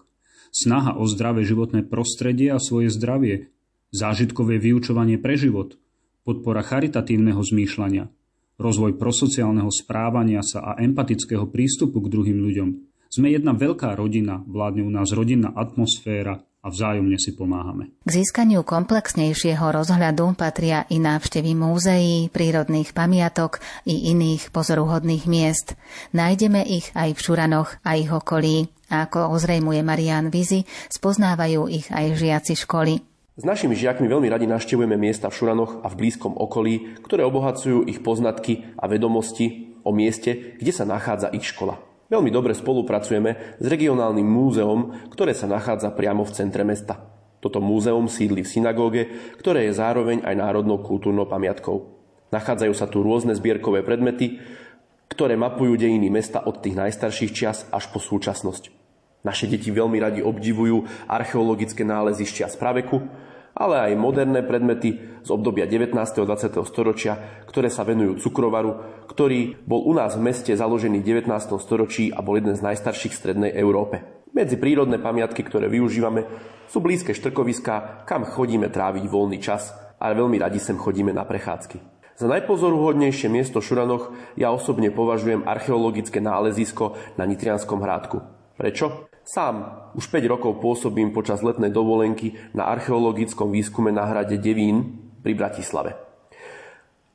snaha 0.54 0.93
o 0.99 1.10
zdravé 1.10 1.41
životné 1.47 1.88
prostredie 1.88 2.54
a 2.54 2.62
svoje 2.62 2.93
zdravie, 2.93 3.49
zážitkové 3.89 4.62
vyučovanie 4.62 5.17
pre 5.17 5.39
život, 5.39 5.80
podpora 6.21 6.62
charitatívneho 6.62 7.39
zmýšľania, 7.39 8.13
rozvoj 8.58 8.98
prosociálneho 8.98 9.70
správania 9.70 10.42
sa 10.46 10.74
a 10.74 10.82
empatického 10.82 11.50
prístupu 11.50 12.04
k 12.04 12.12
druhým 12.12 12.39
ľuďom. 12.42 12.70
Sme 13.13 13.30
jedna 13.30 13.54
veľká 13.54 13.94
rodina, 13.94 14.42
vládne 14.42 14.82
u 14.82 14.89
nás 14.89 15.13
rodinná 15.13 15.54
atmosféra 15.54 16.42
a 16.63 16.72
vzájomne 16.72 17.20
si 17.20 17.36
pomáhame. 17.36 17.94
K 18.08 18.10
získaniu 18.10 18.66
komplexnejšieho 18.66 19.62
rozhľadu 19.70 20.34
patria 20.34 20.88
i 20.89 20.98
návštevy 20.98 21.54
múzeí, 21.54 22.32
prírodných 22.34 22.96
pamiatok 22.96 23.62
i 23.86 24.10
iných 24.16 24.50
pozoruhodných 24.50 25.30
miest. 25.30 25.78
Nájdeme 26.16 26.66
ich 26.66 26.89
aj 26.96 27.13
v 27.13 27.20
Šuranoch 27.22 27.78
a 27.86 28.00
ich 28.00 28.10
okolí. 28.10 28.72
A 28.89 29.06
ako 29.06 29.36
ozrejmuje 29.36 29.86
Marian 29.86 30.34
Vizi, 30.34 30.66
spoznávajú 30.89 31.70
ich 31.70 31.92
aj 31.94 32.18
žiaci 32.18 32.54
školy. 32.58 33.12
S 33.34 33.50
našimi 33.50 33.74
žiakmi 33.74 34.06
veľmi 34.06 34.30
radi 34.30 34.46
navštevujeme 34.46 34.93
miesta 34.93 35.26
v 35.26 35.34
Šuranoch 35.34 35.82
a 35.82 35.89
v 35.89 36.06
blízkom 36.06 36.38
okolí, 36.38 37.02
ktoré 37.02 37.26
obohacujú 37.26 37.82
ich 37.89 38.06
poznatky 38.06 38.78
a 38.78 38.86
vedomosti 38.86 39.74
o 39.82 39.89
mieste, 39.89 40.54
kde 40.62 40.69
sa 40.69 40.86
nachádza 40.86 41.34
ich 41.34 41.41
škola. 41.41 41.82
Veľmi 42.13 42.30
dobre 42.30 42.54
spolupracujeme 42.54 43.58
s 43.58 43.65
regionálnym 43.65 44.30
múzeom, 44.30 45.10
ktoré 45.10 45.34
sa 45.34 45.50
nachádza 45.50 45.89
priamo 45.98 46.22
v 46.30 46.36
centre 46.38 46.62
mesta. 46.62 47.10
Toto 47.41 47.58
múzeum 47.58 48.06
sídli 48.06 48.46
v 48.46 48.52
synagóge, 48.54 49.10
ktoré 49.41 49.65
je 49.65 49.82
zároveň 49.82 50.22
aj 50.22 50.38
národnou 50.38 50.86
kultúrnou 50.86 51.26
pamiatkou. 51.26 51.89
Nachádzajú 52.30 52.74
sa 52.78 52.86
tu 52.86 53.02
rôzne 53.02 53.34
zbierkové 53.34 53.82
predmety, 53.82 54.38
ktoré 55.10 55.34
mapujú 55.41 55.74
dejiny 55.74 56.13
mesta 56.13 56.38
od 56.46 56.62
tých 56.62 56.78
najstarších 56.78 57.34
čias 57.34 57.65
až 57.74 57.89
po 57.89 57.98
súčasnosť. 57.98 58.83
Naše 59.24 59.48
deti 59.48 59.72
veľmi 59.72 60.04
radi 60.04 60.20
obdivujú 60.20 61.08
archeologické 61.08 61.88
nálezy 61.88 62.28
z 62.28 62.44
čias 62.44 62.60
praveku, 62.60 63.00
ale 63.56 63.80
aj 63.80 63.96
moderné 63.96 64.44
predmety 64.44 65.00
z 65.24 65.30
obdobia 65.32 65.64
19. 65.64 65.96
a 65.96 66.26
20. 66.28 66.60
storočia, 66.68 67.46
ktoré 67.48 67.72
sa 67.72 67.88
venujú 67.88 68.20
cukrovaru, 68.20 69.06
ktorý 69.08 69.64
bol 69.64 69.88
u 69.88 69.96
nás 69.96 70.20
v 70.20 70.28
meste 70.28 70.52
založený 70.52 71.00
v 71.00 71.24
19. 71.24 71.32
storočí 71.56 72.12
a 72.12 72.20
bol 72.20 72.36
jeden 72.36 72.52
z 72.52 72.68
najstarších 72.68 73.16
v 73.16 73.20
strednej 73.24 73.52
Európe. 73.56 74.04
Medzi 74.36 74.60
prírodné 74.60 75.00
pamiatky, 75.00 75.40
ktoré 75.48 75.72
využívame, 75.72 76.28
sú 76.68 76.84
blízke 76.84 77.16
štrkoviská, 77.16 78.04
kam 78.04 78.28
chodíme 78.28 78.68
tráviť 78.68 79.08
voľný 79.08 79.40
čas, 79.40 79.72
ale 80.04 80.20
veľmi 80.20 80.36
radi 80.36 80.60
sem 80.60 80.76
chodíme 80.76 81.16
na 81.16 81.24
prechádzky. 81.24 81.80
Za 82.20 82.28
najpozoruhodnejšie 82.28 83.32
miesto 83.32 83.64
v 83.64 83.72
Šuranoch 83.72 84.12
ja 84.36 84.52
osobne 84.52 84.92
považujem 84.92 85.48
archeologické 85.48 86.20
nálezisko 86.20 87.00
na 87.16 87.24
Nitrianskom 87.24 87.80
hrádku. 87.80 88.20
Prečo? 88.58 89.12
Sám 89.24 89.88
už 89.96 90.12
5 90.12 90.28
rokov 90.28 90.60
pôsobím 90.60 91.16
počas 91.16 91.40
letnej 91.40 91.72
dovolenky 91.72 92.36
na 92.52 92.68
archeologickom 92.68 93.56
výskume 93.56 93.88
na 93.88 94.04
hrade 94.04 94.36
Devín 94.36 95.00
pri 95.24 95.32
Bratislave. 95.32 95.96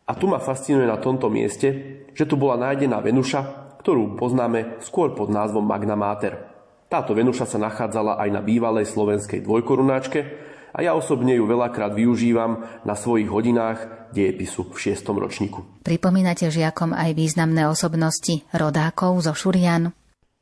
A 0.09 0.17
tu 0.17 0.25
ma 0.25 0.41
fascinuje 0.41 0.89
na 0.89 0.97
tomto 0.97 1.29
mieste, 1.29 1.69
že 2.17 2.25
tu 2.25 2.41
bola 2.41 2.57
nájdená 2.57 3.05
Venuša, 3.05 3.77
ktorú 3.85 4.17
poznáme 4.17 4.81
skôr 4.81 5.13
pod 5.13 5.29
názvom 5.29 5.61
Magna 5.61 6.01
Mater. 6.01 6.49
Táto 6.89 7.13
Venuša 7.13 7.45
sa 7.45 7.61
nachádzala 7.61 8.17
aj 8.17 8.29
na 8.33 8.41
bývalej 8.41 8.89
slovenskej 8.89 9.45
dvojkorunáčke 9.45 10.21
a 10.73 10.81
ja 10.81 10.97
osobne 10.97 11.37
ju 11.37 11.45
veľakrát 11.45 11.93
využívam 11.93 12.65
na 12.89 12.97
svojich 12.97 13.29
hodinách 13.29 14.09
dejepisu 14.17 14.73
v 14.73 14.97
6. 14.97 15.05
ročníku. 15.13 15.85
Pripomínate 15.85 16.49
žiakom 16.49 16.97
aj 16.97 17.13
významné 17.13 17.69
osobnosti 17.69 18.49
rodákov 18.57 19.29
zo 19.29 19.37
Šurian? 19.37 19.93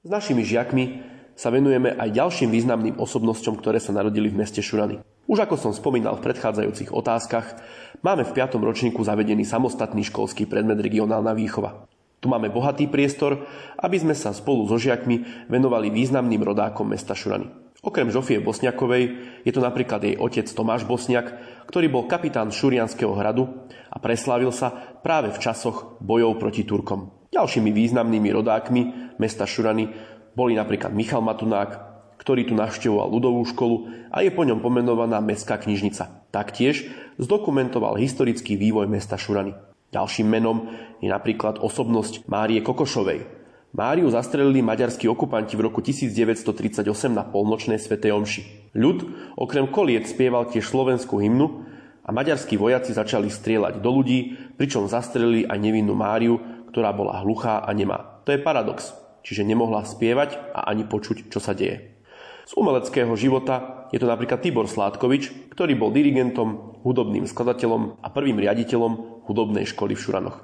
S 0.06 0.10
našimi 0.14 0.46
žiakmi 0.46 1.15
sa 1.36 1.52
venujeme 1.52 1.92
aj 1.92 2.16
ďalším 2.16 2.48
významným 2.48 2.96
osobnosťom, 2.96 3.60
ktoré 3.60 3.76
sa 3.76 3.92
narodili 3.92 4.32
v 4.32 4.40
meste 4.40 4.64
Šurany. 4.64 5.04
Už 5.28 5.44
ako 5.44 5.60
som 5.60 5.76
spomínal 5.76 6.16
v 6.16 6.24
predchádzajúcich 6.32 6.96
otázkach, 6.96 7.60
máme 8.00 8.24
v 8.24 8.32
5. 8.32 8.56
ročníku 8.56 9.04
zavedený 9.04 9.44
samostatný 9.44 10.08
školský 10.08 10.48
predmet 10.48 10.80
regionálna 10.80 11.36
výchova. 11.36 11.84
Tu 12.24 12.32
máme 12.32 12.48
bohatý 12.48 12.88
priestor, 12.88 13.44
aby 13.76 14.00
sme 14.00 14.16
sa 14.16 14.32
spolu 14.32 14.64
so 14.64 14.80
žiakmi 14.80 15.46
venovali 15.52 15.92
významným 15.92 16.40
rodákom 16.40 16.88
mesta 16.88 17.12
Šurany. 17.12 17.52
Okrem 17.84 18.08
Žofie 18.08 18.40
Bosniakovej 18.42 19.04
je 19.44 19.52
to 19.52 19.60
napríklad 19.60 20.02
jej 20.02 20.16
otec 20.16 20.48
Tomáš 20.48 20.88
Bosniak, 20.88 21.36
ktorý 21.68 21.86
bol 21.92 22.08
kapitán 22.08 22.48
Šurianského 22.50 23.12
hradu 23.14 23.68
a 23.92 24.00
preslávil 24.00 24.50
sa 24.50 24.98
práve 25.04 25.30
v 25.30 25.38
časoch 25.38 26.00
bojov 26.00 26.40
proti 26.40 26.64
Turkom. 26.64 27.28
Ďalšími 27.30 27.70
významnými 27.70 28.32
rodákmi 28.32 28.82
mesta 29.20 29.44
Šurany 29.44 29.92
boli 30.36 30.52
napríklad 30.52 30.92
Michal 30.92 31.24
Matunák, 31.24 31.96
ktorý 32.20 32.44
tu 32.44 32.52
navštevoval 32.52 33.08
ľudovú 33.08 33.40
školu 33.48 33.76
a 34.12 34.20
je 34.20 34.28
po 34.28 34.44
ňom 34.44 34.60
pomenovaná 34.60 35.24
Mestská 35.24 35.56
knižnica. 35.56 36.28
Taktiež 36.28 36.84
zdokumentoval 37.16 37.96
historický 37.96 38.60
vývoj 38.60 38.84
mesta 38.84 39.16
Šurany. 39.16 39.56
Ďalším 39.96 40.28
menom 40.28 40.68
je 41.00 41.08
napríklad 41.08 41.56
osobnosť 41.64 42.28
Márie 42.28 42.60
Kokošovej. 42.60 43.32
Máriu 43.76 44.08
zastrelili 44.08 44.64
maďarskí 44.64 45.08
okupanti 45.08 45.56
v 45.56 45.68
roku 45.68 45.80
1938 45.84 46.84
na 47.12 47.24
polnočnej 47.24 47.80
svätej 47.80 48.12
omši. 48.12 48.42
Ľud 48.76 48.98
okrem 49.36 49.68
koliet 49.68 50.08
spieval 50.08 50.48
tiež 50.48 50.64
slovenskú 50.68 51.20
hymnu 51.20 51.64
a 52.04 52.08
maďarskí 52.12 52.56
vojaci 52.56 52.96
začali 52.96 53.28
strieľať 53.28 53.80
do 53.80 53.90
ľudí, 53.92 54.36
pričom 54.56 54.88
zastrelili 54.88 55.44
aj 55.44 55.60
nevinnú 55.60 55.92
Máriu, 55.92 56.40
ktorá 56.72 56.92
bola 56.92 57.20
hluchá 57.24 57.64
a 57.64 57.70
nemá. 57.76 58.20
To 58.24 58.32
je 58.32 58.40
paradox, 58.40 58.96
čiže 59.26 59.42
nemohla 59.42 59.82
spievať 59.82 60.54
a 60.54 60.70
ani 60.70 60.86
počuť, 60.86 61.26
čo 61.34 61.42
sa 61.42 61.50
deje. 61.50 61.98
Z 62.46 62.54
umeleckého 62.54 63.10
života 63.18 63.90
je 63.90 63.98
to 63.98 64.06
napríklad 64.06 64.38
Tibor 64.38 64.70
Sládkovič, 64.70 65.50
ktorý 65.50 65.74
bol 65.74 65.90
dirigentom, 65.90 66.78
hudobným 66.86 67.26
skladateľom 67.26 67.98
a 67.98 68.08
prvým 68.14 68.38
riaditeľom 68.38 69.26
hudobnej 69.26 69.66
školy 69.66 69.98
v 69.98 70.02
Šuranoch. 70.06 70.38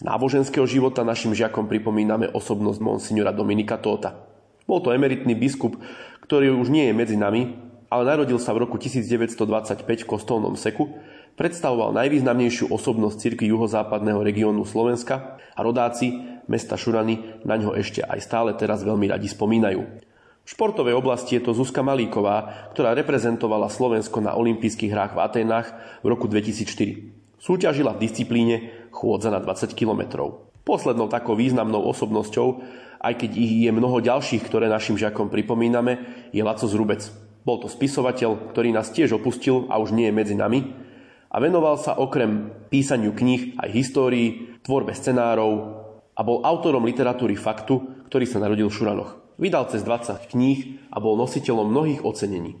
Z 0.00 0.08
náboženského 0.08 0.64
života 0.64 1.04
našim 1.04 1.36
žiakom 1.36 1.68
pripomíname 1.68 2.32
osobnosť 2.32 2.80
monsignora 2.80 3.36
Dominika 3.36 3.76
Tóta. 3.76 4.24
Bol 4.64 4.80
to 4.80 4.96
emeritný 4.96 5.36
biskup, 5.36 5.76
ktorý 6.24 6.56
už 6.56 6.72
nie 6.72 6.88
je 6.88 6.96
medzi 6.96 7.20
nami, 7.20 7.52
ale 7.92 8.08
narodil 8.08 8.40
sa 8.40 8.56
v 8.56 8.64
roku 8.64 8.80
1925 8.80 9.84
v 9.84 10.08
kostolnom 10.08 10.56
Seku, 10.56 10.88
predstavoval 11.36 11.96
najvýznamnejšiu 11.96 12.68
osobnosť 12.68 13.16
cirkvi 13.16 13.48
juhozápadného 13.52 14.20
regiónu 14.20 14.68
Slovenska 14.68 15.40
a 15.56 15.60
rodáci 15.64 16.12
mesta 16.48 16.76
Šurany 16.76 17.44
na 17.48 17.56
ňo 17.56 17.76
ešte 17.76 18.04
aj 18.04 18.20
stále 18.20 18.50
teraz 18.56 18.84
veľmi 18.84 19.08
radi 19.08 19.28
spomínajú. 19.30 19.82
V 20.42 20.48
športovej 20.50 20.98
oblasti 20.98 21.38
je 21.38 21.46
to 21.46 21.54
Zuzka 21.54 21.86
Malíková, 21.86 22.68
ktorá 22.74 22.98
reprezentovala 22.98 23.70
Slovensko 23.70 24.18
na 24.18 24.34
olympijských 24.34 24.90
hrách 24.90 25.12
v 25.14 25.22
Aténach 25.22 25.70
v 26.02 26.10
roku 26.10 26.26
2004. 26.26 27.38
Súťažila 27.38 27.94
v 27.94 28.02
disciplíne 28.02 28.56
chôdza 28.90 29.30
na 29.30 29.38
20 29.38 29.70
kilometrov. 29.70 30.50
Poslednou 30.66 31.06
takou 31.06 31.38
významnou 31.38 31.86
osobnosťou, 31.90 32.48
aj 33.02 33.14
keď 33.18 33.30
ich 33.38 33.66
je 33.66 33.70
mnoho 33.70 34.02
ďalších, 34.02 34.42
ktoré 34.46 34.66
našim 34.66 34.98
žiakom 34.98 35.30
pripomíname, 35.30 36.26
je 36.34 36.42
Laco 36.42 36.66
Zrubec. 36.66 37.06
Bol 37.42 37.58
to 37.62 37.66
spisovateľ, 37.70 38.54
ktorý 38.54 38.74
nás 38.74 38.94
tiež 38.94 39.18
opustil 39.18 39.66
a 39.70 39.78
už 39.78 39.94
nie 39.94 40.10
je 40.10 40.14
medzi 40.14 40.34
nami 40.38 40.82
a 41.32 41.36
venoval 41.40 41.80
sa 41.80 41.96
okrem 41.96 42.52
písaniu 42.68 43.16
kníh 43.16 43.56
aj 43.56 43.72
histórii, 43.72 44.60
tvorbe 44.60 44.92
scenárov 44.92 45.52
a 46.12 46.20
bol 46.20 46.44
autorom 46.44 46.84
literatúry 46.84 47.40
faktu, 47.40 48.04
ktorý 48.12 48.28
sa 48.28 48.44
narodil 48.44 48.68
v 48.68 48.76
Šuranoch. 48.76 49.16
Vydal 49.40 49.64
cez 49.72 49.80
20 49.80 50.28
kníh 50.28 50.92
a 50.92 51.00
bol 51.00 51.16
nositeľom 51.16 51.72
mnohých 51.72 52.04
ocenení. 52.04 52.60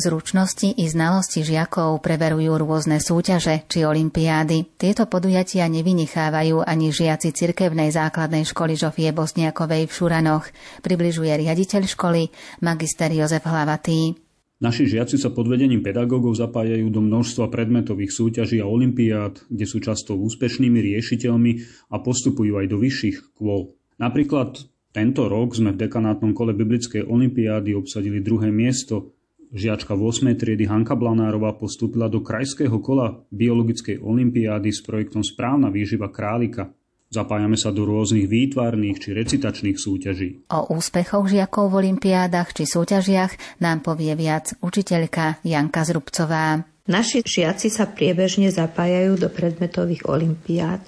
Zručnosti 0.00 0.72
i 0.80 0.88
znalosti 0.88 1.44
žiakov 1.44 2.00
preverujú 2.00 2.56
rôzne 2.56 2.96
súťaže 2.98 3.68
či 3.68 3.84
olimpiády. 3.84 4.80
Tieto 4.80 5.04
podujatia 5.04 5.68
nevynechávajú 5.68 6.64
ani 6.64 6.88
žiaci 6.88 7.36
cirkevnej 7.36 7.92
základnej 7.92 8.48
školy 8.48 8.80
Žofie 8.80 9.12
Bosniakovej 9.12 9.84
v 9.84 9.92
Šuranoch, 9.92 10.48
približuje 10.80 11.36
riaditeľ 11.44 11.84
školy, 11.84 12.32
magister 12.64 13.12
Jozef 13.12 13.44
Hlavatý. 13.44 14.16
Naši 14.60 14.88
žiaci 14.88 15.16
sa 15.16 15.32
pod 15.32 15.48
vedením 15.48 15.80
pedagógov 15.80 16.36
zapájajú 16.36 16.92
do 16.92 17.00
množstva 17.00 17.48
predmetových 17.48 18.12
súťaží 18.12 18.60
a 18.60 18.68
olimpiád, 18.68 19.48
kde 19.48 19.64
sú 19.64 19.80
často 19.80 20.16
úspešnými 20.16 20.80
riešiteľmi 20.80 21.52
a 21.92 21.96
postupujú 22.00 22.60
aj 22.60 22.66
do 22.68 22.76
vyšších 22.76 23.36
kôl. 23.40 23.72
Napríklad 23.96 24.60
tento 24.90 25.30
rok 25.30 25.54
sme 25.54 25.72
v 25.72 25.86
dekanátnom 25.86 26.34
kole 26.34 26.50
biblickej 26.52 27.06
olimpiády 27.06 27.78
obsadili 27.78 28.20
druhé 28.20 28.50
miesto 28.50 29.14
Žiačka 29.50 29.98
8. 29.98 30.30
triedy 30.38 30.70
Hanka 30.70 30.94
Blanárová 30.94 31.58
postúpila 31.58 32.06
do 32.06 32.22
krajského 32.22 32.78
kola 32.78 33.18
biologickej 33.34 33.98
olimpiády 33.98 34.70
s 34.70 34.78
projektom 34.78 35.26
Správna 35.26 35.74
výživa 35.74 36.06
králika. 36.06 36.70
Zapájame 37.10 37.58
sa 37.58 37.74
do 37.74 37.82
rôznych 37.82 38.30
výtvarných 38.30 39.02
či 39.02 39.10
recitačných 39.10 39.74
súťaží. 39.74 40.46
O 40.54 40.70
úspechoch 40.70 41.26
žiakov 41.26 41.66
v 41.66 41.82
olimpiádach 41.82 42.54
či 42.54 42.62
súťažiach 42.62 43.58
nám 43.58 43.82
povie 43.82 44.14
viac 44.14 44.54
učiteľka 44.62 45.42
Janka 45.42 45.82
Zrubcová. 45.82 46.62
Naši 46.86 47.26
žiaci 47.26 47.74
sa 47.74 47.90
priebežne 47.90 48.54
zapájajú 48.54 49.18
do 49.18 49.26
predmetových 49.34 50.06
olimpiád 50.06 50.78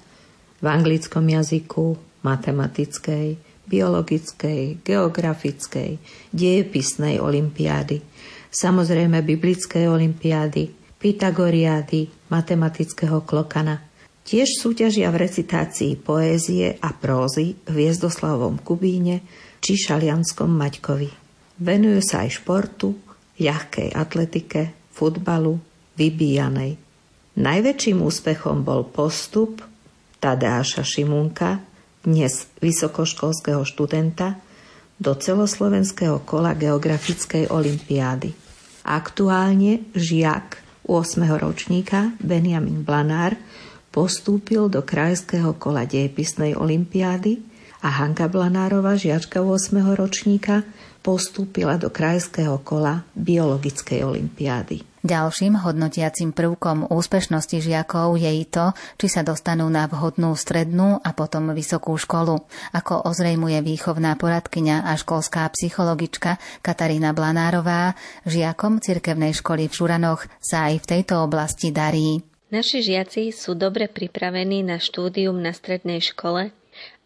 v 0.63 0.65
anglickom 0.71 1.27
jazyku, 1.27 1.99
matematickej, 2.23 3.27
biologickej, 3.67 4.87
geografickej, 4.87 5.99
dejepisnej 6.31 7.19
olimpiády– 7.19 7.99
samozrejme 8.53 9.25
biblické 9.25 9.89
olimpiády, 9.89 10.69
Pythagoriády, 11.01 12.29
matematického 12.31 13.25
klokana. 13.27 13.83
Tiež 14.23 14.55
súťažia 14.63 15.11
v 15.11 15.27
recitácii 15.27 15.99
poézie 15.99 16.79
a 16.79 16.95
prózy 16.95 17.59
v 17.67 17.83
Viezdoslavom 17.83 18.55
Kubíne 18.63 19.19
či 19.59 19.75
Šalianskom 19.75 20.47
Maťkovi. 20.47 21.11
Venujú 21.59 21.99
sa 21.99 22.23
aj 22.23 22.39
športu, 22.39 22.95
ľahkej 23.35 23.91
atletike, 23.91 24.71
futbalu, 24.95 25.59
vybíjanej. 25.99 26.79
Najväčším 27.35 27.99
úspechom 27.99 28.63
bol 28.63 28.87
postup 28.87 29.59
Tadeáša 30.23 30.87
Šimunka, 30.87 31.59
dnes 32.07 32.47
vysokoškolského 32.63 33.67
študenta, 33.67 34.39
do 35.03 35.11
celoslovenského 35.17 36.23
kola 36.23 36.55
geografickej 36.55 37.51
olimpiády. 37.51 38.42
Aktuálne 38.83 39.87
žiak 39.95 40.59
8. 40.83 41.23
ročníka 41.39 42.11
Benjamin 42.19 42.83
Blanár 42.83 43.39
postúpil 43.95 44.67
do 44.67 44.83
krajského 44.83 45.55
kola 45.55 45.87
dejepisnej 45.87 46.59
olimpiády 46.59 47.39
a 47.79 48.03
Hanka 48.03 48.27
Blanárova, 48.27 48.99
žiačka 48.99 49.39
8. 49.39 49.95
ročníka, 49.95 50.67
postúpila 50.99 51.79
do 51.79 51.87
krajského 51.87 52.59
kola 52.59 53.07
biologickej 53.15 54.03
olimpiády. 54.03 54.92
Ďalším 55.03 55.67
hodnotiacim 55.67 56.31
prvkom 56.31 56.87
úspešnosti 56.87 57.59
žiakov 57.59 58.15
je 58.15 58.39
i 58.39 58.47
to, 58.47 58.71
či 58.95 59.11
sa 59.11 59.19
dostanú 59.19 59.67
na 59.67 59.83
vhodnú 59.83 60.31
strednú 60.31 60.95
a 61.03 61.11
potom 61.11 61.51
vysokú 61.51 61.99
školu. 61.99 62.39
Ako 62.71 63.03
ozrejmuje 63.11 63.59
výchovná 63.67 64.15
poradkyňa 64.15 64.87
a 64.87 64.95
školská 64.95 65.43
psychologička 65.51 66.39
Katarína 66.63 67.11
Blanárová, 67.11 67.99
žiakom 68.23 68.79
cirkevnej 68.79 69.35
školy 69.35 69.67
v 69.67 69.75
Žuranoch 69.75 70.23
sa 70.39 70.71
aj 70.71 70.87
v 70.87 70.89
tejto 70.95 71.19
oblasti 71.19 71.75
darí. 71.75 72.23
Naši 72.47 72.79
žiaci 72.79 73.35
sú 73.35 73.59
dobre 73.59 73.91
pripravení 73.91 74.63
na 74.63 74.79
štúdium 74.79 75.35
na 75.35 75.51
strednej 75.51 75.99
škole 75.99 76.55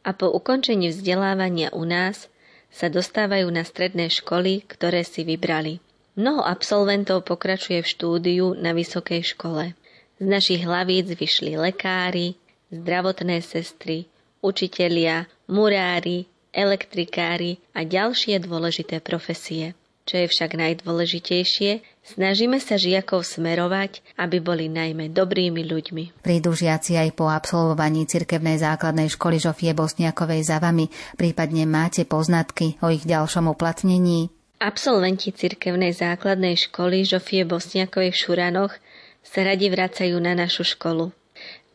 a 0.06 0.10
po 0.14 0.30
ukončení 0.30 0.94
vzdelávania 0.94 1.74
u 1.74 1.82
nás 1.82 2.30
sa 2.70 2.94
dostávajú 2.94 3.50
na 3.50 3.66
stredné 3.66 4.14
školy, 4.14 4.70
ktoré 4.70 5.02
si 5.02 5.26
vybrali. 5.26 5.82
Mnoho 6.18 6.42
absolventov 6.42 7.30
pokračuje 7.30 7.86
v 7.86 7.92
štúdiu 7.94 8.46
na 8.58 8.74
vysokej 8.74 9.38
škole. 9.38 9.78
Z 10.18 10.26
našich 10.26 10.66
hlavíc 10.66 11.14
vyšli 11.14 11.54
lekári, 11.62 12.34
zdravotné 12.74 13.38
sestry, 13.46 14.10
učitelia, 14.42 15.30
murári, 15.46 16.26
elektrikári 16.50 17.62
a 17.78 17.86
ďalšie 17.86 18.42
dôležité 18.42 18.98
profesie. 18.98 19.78
Čo 20.08 20.24
je 20.24 20.28
však 20.32 20.56
najdôležitejšie, 20.56 21.84
snažíme 22.16 22.64
sa 22.64 22.80
žiakov 22.80 23.28
smerovať, 23.28 24.00
aby 24.16 24.40
boli 24.40 24.72
najmä 24.72 25.12
dobrými 25.12 25.68
ľuďmi. 25.68 26.24
Prídu 26.24 26.56
žiaci 26.56 26.96
aj 26.96 27.12
po 27.14 27.28
absolvovaní 27.28 28.08
cirkevnej 28.08 28.56
základnej 28.56 29.12
školy 29.12 29.38
Žofie 29.38 29.76
Bosniakovej 29.76 30.48
za 30.48 30.64
vami, 30.64 30.88
prípadne 31.20 31.68
máte 31.68 32.08
poznatky 32.08 32.80
o 32.80 32.88
ich 32.88 33.04
ďalšom 33.04 33.52
uplatnení? 33.52 34.37
Absolventi 34.58 35.30
cirkevnej 35.30 35.94
základnej 35.94 36.58
školy 36.58 37.06
Žofie 37.06 37.46
Bosniakovej 37.46 38.10
v 38.10 38.20
Šuranoch 38.20 38.74
sa 39.22 39.46
radi 39.46 39.70
vracajú 39.70 40.18
na 40.18 40.34
našu 40.34 40.66
školu. 40.66 41.14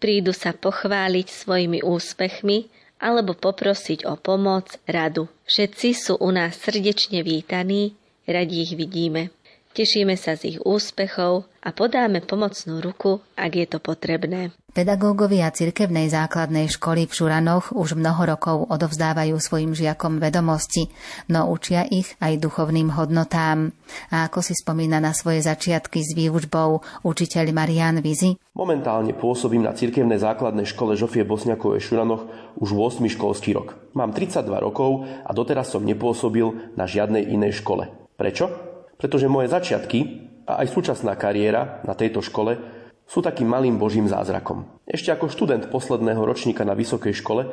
Prídu 0.03 0.35
sa 0.35 0.51
pochváliť 0.51 1.27
svojimi 1.31 1.87
úspechmi 1.87 2.67
alebo 2.99 3.39
poprosiť 3.39 4.03
o 4.11 4.19
pomoc, 4.19 4.83
radu. 4.91 5.31
Všetci 5.47 5.89
sú 5.95 6.19
u 6.19 6.31
nás 6.35 6.59
srdečne 6.59 7.23
vítaní 7.23 7.95
Radi 8.23 8.63
ich 8.63 8.79
vidíme. 8.79 9.35
Tešíme 9.73 10.21
sa 10.21 10.37
z 10.37 10.53
ich 10.53 10.59
úspechov 10.61 11.49
a 11.65 11.73
podáme 11.73 12.21
pomocnú 12.21 12.85
ruku, 12.85 13.25
ak 13.41 13.53
je 13.57 13.65
to 13.65 13.81
potrebné. 13.81 14.53
Pedagógovia 14.77 15.49
cirkevnej 15.49 16.13
základnej 16.13 16.69
školy 16.69 17.09
v 17.09 17.13
Šuranoch 17.13 17.73
už 17.73 17.97
mnoho 17.97 18.37
rokov 18.37 18.57
odovzdávajú 18.69 19.33
svojim 19.41 19.73
žiakom 19.73 20.21
vedomosti, 20.21 20.93
no 21.33 21.49
učia 21.49 21.89
ich 21.89 22.13
aj 22.21 22.37
duchovným 22.41 22.93
hodnotám. 22.93 23.73
A 24.13 24.29
ako 24.29 24.45
si 24.45 24.53
spomína 24.53 25.01
na 25.01 25.17
svoje 25.17 25.41
začiatky 25.41 26.05
s 26.05 26.13
výučbou 26.17 26.81
učiteľ 27.09 27.53
Marian 27.57 28.05
Vizi? 28.05 28.37
Momentálne 28.53 29.17
pôsobím 29.17 29.65
na 29.65 29.73
cirkevnej 29.73 30.21
základnej 30.21 30.69
škole 30.69 31.01
Žofie 31.01 31.25
Bosniakovej 31.25 31.81
v 31.81 31.87
Šuranoch 31.89 32.23
už 32.61 32.77
8. 32.77 33.09
školský 33.13 33.57
rok. 33.57 33.77
Mám 33.97 34.13
32 34.13 34.53
rokov 34.57 35.09
a 35.25 35.33
doteraz 35.33 35.73
som 35.73 35.81
nepôsobil 35.81 36.77
na 36.77 36.85
žiadnej 36.85 37.25
inej 37.29 37.65
škole. 37.65 37.89
Prečo? 38.17 38.72
Pretože 39.03 39.27
moje 39.27 39.51
začiatky 39.51 40.31
a 40.47 40.63
aj 40.63 40.71
súčasná 40.71 41.19
kariéra 41.19 41.83
na 41.83 41.99
tejto 41.99 42.23
škole 42.23 42.55
sú 43.03 43.19
takým 43.19 43.51
malým 43.51 43.75
božím 43.75 44.07
zázrakom. 44.07 44.63
Ešte 44.87 45.11
ako 45.11 45.27
študent 45.27 45.67
posledného 45.75 46.23
ročníka 46.23 46.63
na 46.63 46.79
vysokej 46.79 47.11
škole 47.19 47.51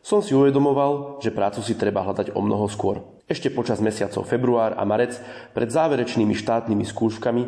som 0.00 0.24
si 0.24 0.32
uvedomoval, 0.32 1.20
že 1.20 1.34
prácu 1.34 1.60
si 1.60 1.76
treba 1.76 2.00
hľadať 2.00 2.32
o 2.32 2.40
mnoho 2.40 2.64
skôr. 2.72 3.04
Ešte 3.28 3.52
počas 3.52 3.82
mesiacov 3.84 4.24
február 4.24 4.78
a 4.78 4.86
marec 4.88 5.18
pred 5.52 5.68
záverečnými 5.68 6.32
štátnymi 6.32 6.86
skúškami 6.88 7.42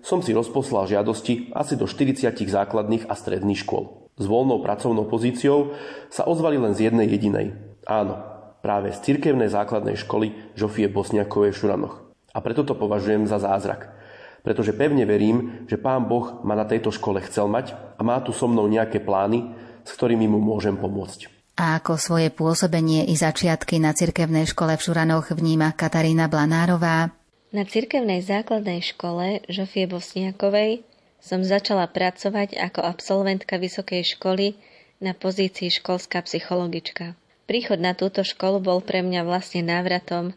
som 0.00 0.24
si 0.24 0.32
rozposlal 0.32 0.88
žiadosti 0.88 1.50
asi 1.52 1.74
do 1.74 1.84
40 1.90 2.32
základných 2.38 3.10
a 3.10 3.18
stredných 3.18 3.66
škôl. 3.66 4.08
S 4.14 4.24
voľnou 4.30 4.62
pracovnou 4.62 5.10
pozíciou 5.10 5.74
sa 6.06 6.24
ozvali 6.24 6.54
len 6.54 6.72
z 6.72 6.88
jednej 6.88 7.10
jedinej. 7.10 7.52
Áno, 7.84 8.14
práve 8.62 8.94
z 8.94 9.02
cirkevnej 9.02 9.50
základnej 9.50 9.98
školy 9.98 10.54
Žofie 10.54 10.86
Bosniakovej 10.86 11.50
v 11.50 11.58
Šuranoch. 11.58 12.03
A 12.34 12.42
preto 12.42 12.66
to 12.66 12.74
považujem 12.74 13.30
za 13.30 13.38
zázrak. 13.38 13.94
Pretože 14.42 14.76
pevne 14.76 15.06
verím, 15.06 15.64
že 15.70 15.80
Pán 15.80 16.04
Boh 16.10 16.42
ma 16.42 16.58
na 16.58 16.66
tejto 16.68 16.90
škole 16.90 17.22
chcel 17.24 17.46
mať 17.48 17.72
a 17.96 18.02
má 18.02 18.20
tu 18.20 18.34
so 18.34 18.50
mnou 18.50 18.66
nejaké 18.66 19.00
plány, 19.00 19.54
s 19.86 19.90
ktorými 19.94 20.26
mu 20.28 20.42
môžem 20.42 20.74
pomôcť. 20.74 21.32
A 21.54 21.78
ako 21.78 21.94
svoje 21.94 22.34
pôsobenie 22.34 23.06
i 23.06 23.14
začiatky 23.14 23.78
na 23.78 23.94
cirkevnej 23.94 24.50
škole 24.50 24.74
v 24.74 24.82
Šuranoch 24.82 25.30
vníma 25.30 25.70
Katarína 25.78 26.26
Blanárová? 26.26 27.14
Na 27.54 27.62
cirkevnej 27.62 28.18
základnej 28.26 28.82
škole 28.82 29.46
Žofie 29.46 29.86
Bosniakovej 29.86 30.82
som 31.22 31.46
začala 31.46 31.86
pracovať 31.86 32.58
ako 32.58 32.82
absolventka 32.82 33.56
vysokej 33.56 34.18
školy 34.18 34.58
na 34.98 35.14
pozícii 35.14 35.70
školská 35.70 36.26
psychologička. 36.26 37.14
Príchod 37.46 37.78
na 37.78 37.94
túto 37.94 38.26
školu 38.26 38.58
bol 38.58 38.82
pre 38.82 39.06
mňa 39.06 39.22
vlastne 39.22 39.62
návratom 39.62 40.34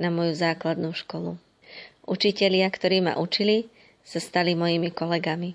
na 0.00 0.08
moju 0.08 0.32
základnú 0.32 0.96
školu. 0.96 1.36
Učitelia, 2.08 2.66
ktorí 2.72 3.04
ma 3.04 3.20
učili, 3.20 3.68
sa 4.00 4.18
stali 4.18 4.56
mojimi 4.56 4.90
kolegami. 4.90 5.54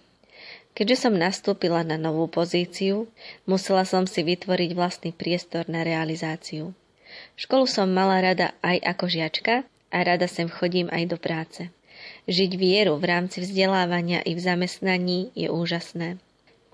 Keďže 0.76 1.08
som 1.08 1.18
nastúpila 1.18 1.82
na 1.82 1.98
novú 1.98 2.30
pozíciu, 2.30 3.10
musela 3.50 3.88
som 3.88 4.06
si 4.06 4.22
vytvoriť 4.22 4.72
vlastný 4.78 5.12
priestor 5.16 5.66
na 5.66 5.82
realizáciu. 5.82 6.76
Školu 7.40 7.66
som 7.66 7.90
mala 7.90 8.20
rada 8.20 8.54
aj 8.60 8.84
ako 8.84 9.06
žiačka 9.08 9.56
a 9.66 9.98
rada 10.04 10.28
sem 10.28 10.52
chodím 10.52 10.92
aj 10.92 11.04
do 11.10 11.18
práce. 11.18 11.62
Žiť 12.28 12.52
vieru 12.60 13.00
v 13.00 13.08
rámci 13.08 13.40
vzdelávania 13.40 14.20
i 14.28 14.36
v 14.36 14.44
zamestnaní 14.44 15.32
je 15.32 15.48
úžasné. 15.48 16.20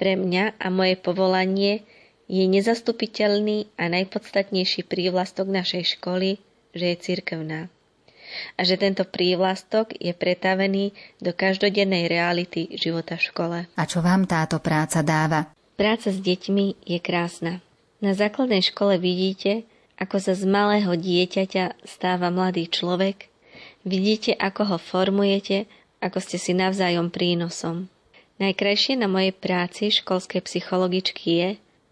Pre 0.01 0.13
mňa 0.17 0.57
a 0.57 0.67
moje 0.73 0.97
povolanie 0.97 1.86
je 2.25 2.41
nezastupiteľný 2.49 3.69
a 3.77 3.86
najpodstatnejší 3.86 4.81
prívlastok 4.89 5.45
našej 5.45 5.97
školy 5.97 6.41
že 6.71 6.91
je 6.91 6.97
cirkevná 6.97 7.71
a 8.55 8.62
že 8.63 8.79
tento 8.79 9.03
prívlastok 9.03 9.95
je 9.99 10.12
pretavený 10.15 10.95
do 11.19 11.36
každodennej 11.36 12.07
reality 12.07 12.71
života 12.79 13.19
v 13.19 13.25
škole. 13.27 13.57
A 13.75 13.84
čo 13.84 13.99
vám 13.99 14.25
táto 14.25 14.57
práca 14.63 15.03
dáva? 15.03 15.51
Práca 15.75 16.13
s 16.13 16.19
deťmi 16.21 16.86
je 16.86 16.99
krásna. 17.01 17.60
Na 18.01 18.15
základnej 18.17 18.65
škole 18.65 18.97
vidíte, 18.97 19.67
ako 20.01 20.17
sa 20.17 20.34
z 20.34 20.49
malého 20.49 20.97
dieťaťa 20.97 21.86
stáva 21.86 22.34
mladý 22.34 22.65
človek, 22.65 23.29
vidíte, 23.86 24.34
ako 24.34 24.75
ho 24.75 24.77
formujete, 24.81 25.69
ako 26.01 26.17
ste 26.17 26.41
si 26.41 26.57
navzájom 26.57 27.13
prínosom. 27.13 27.86
Najkrajšie 28.41 28.97
na 28.97 29.05
mojej 29.05 29.38
práci 29.38 29.93
školskej 29.93 30.41
psychologičky 30.49 31.29
je, 31.29 31.49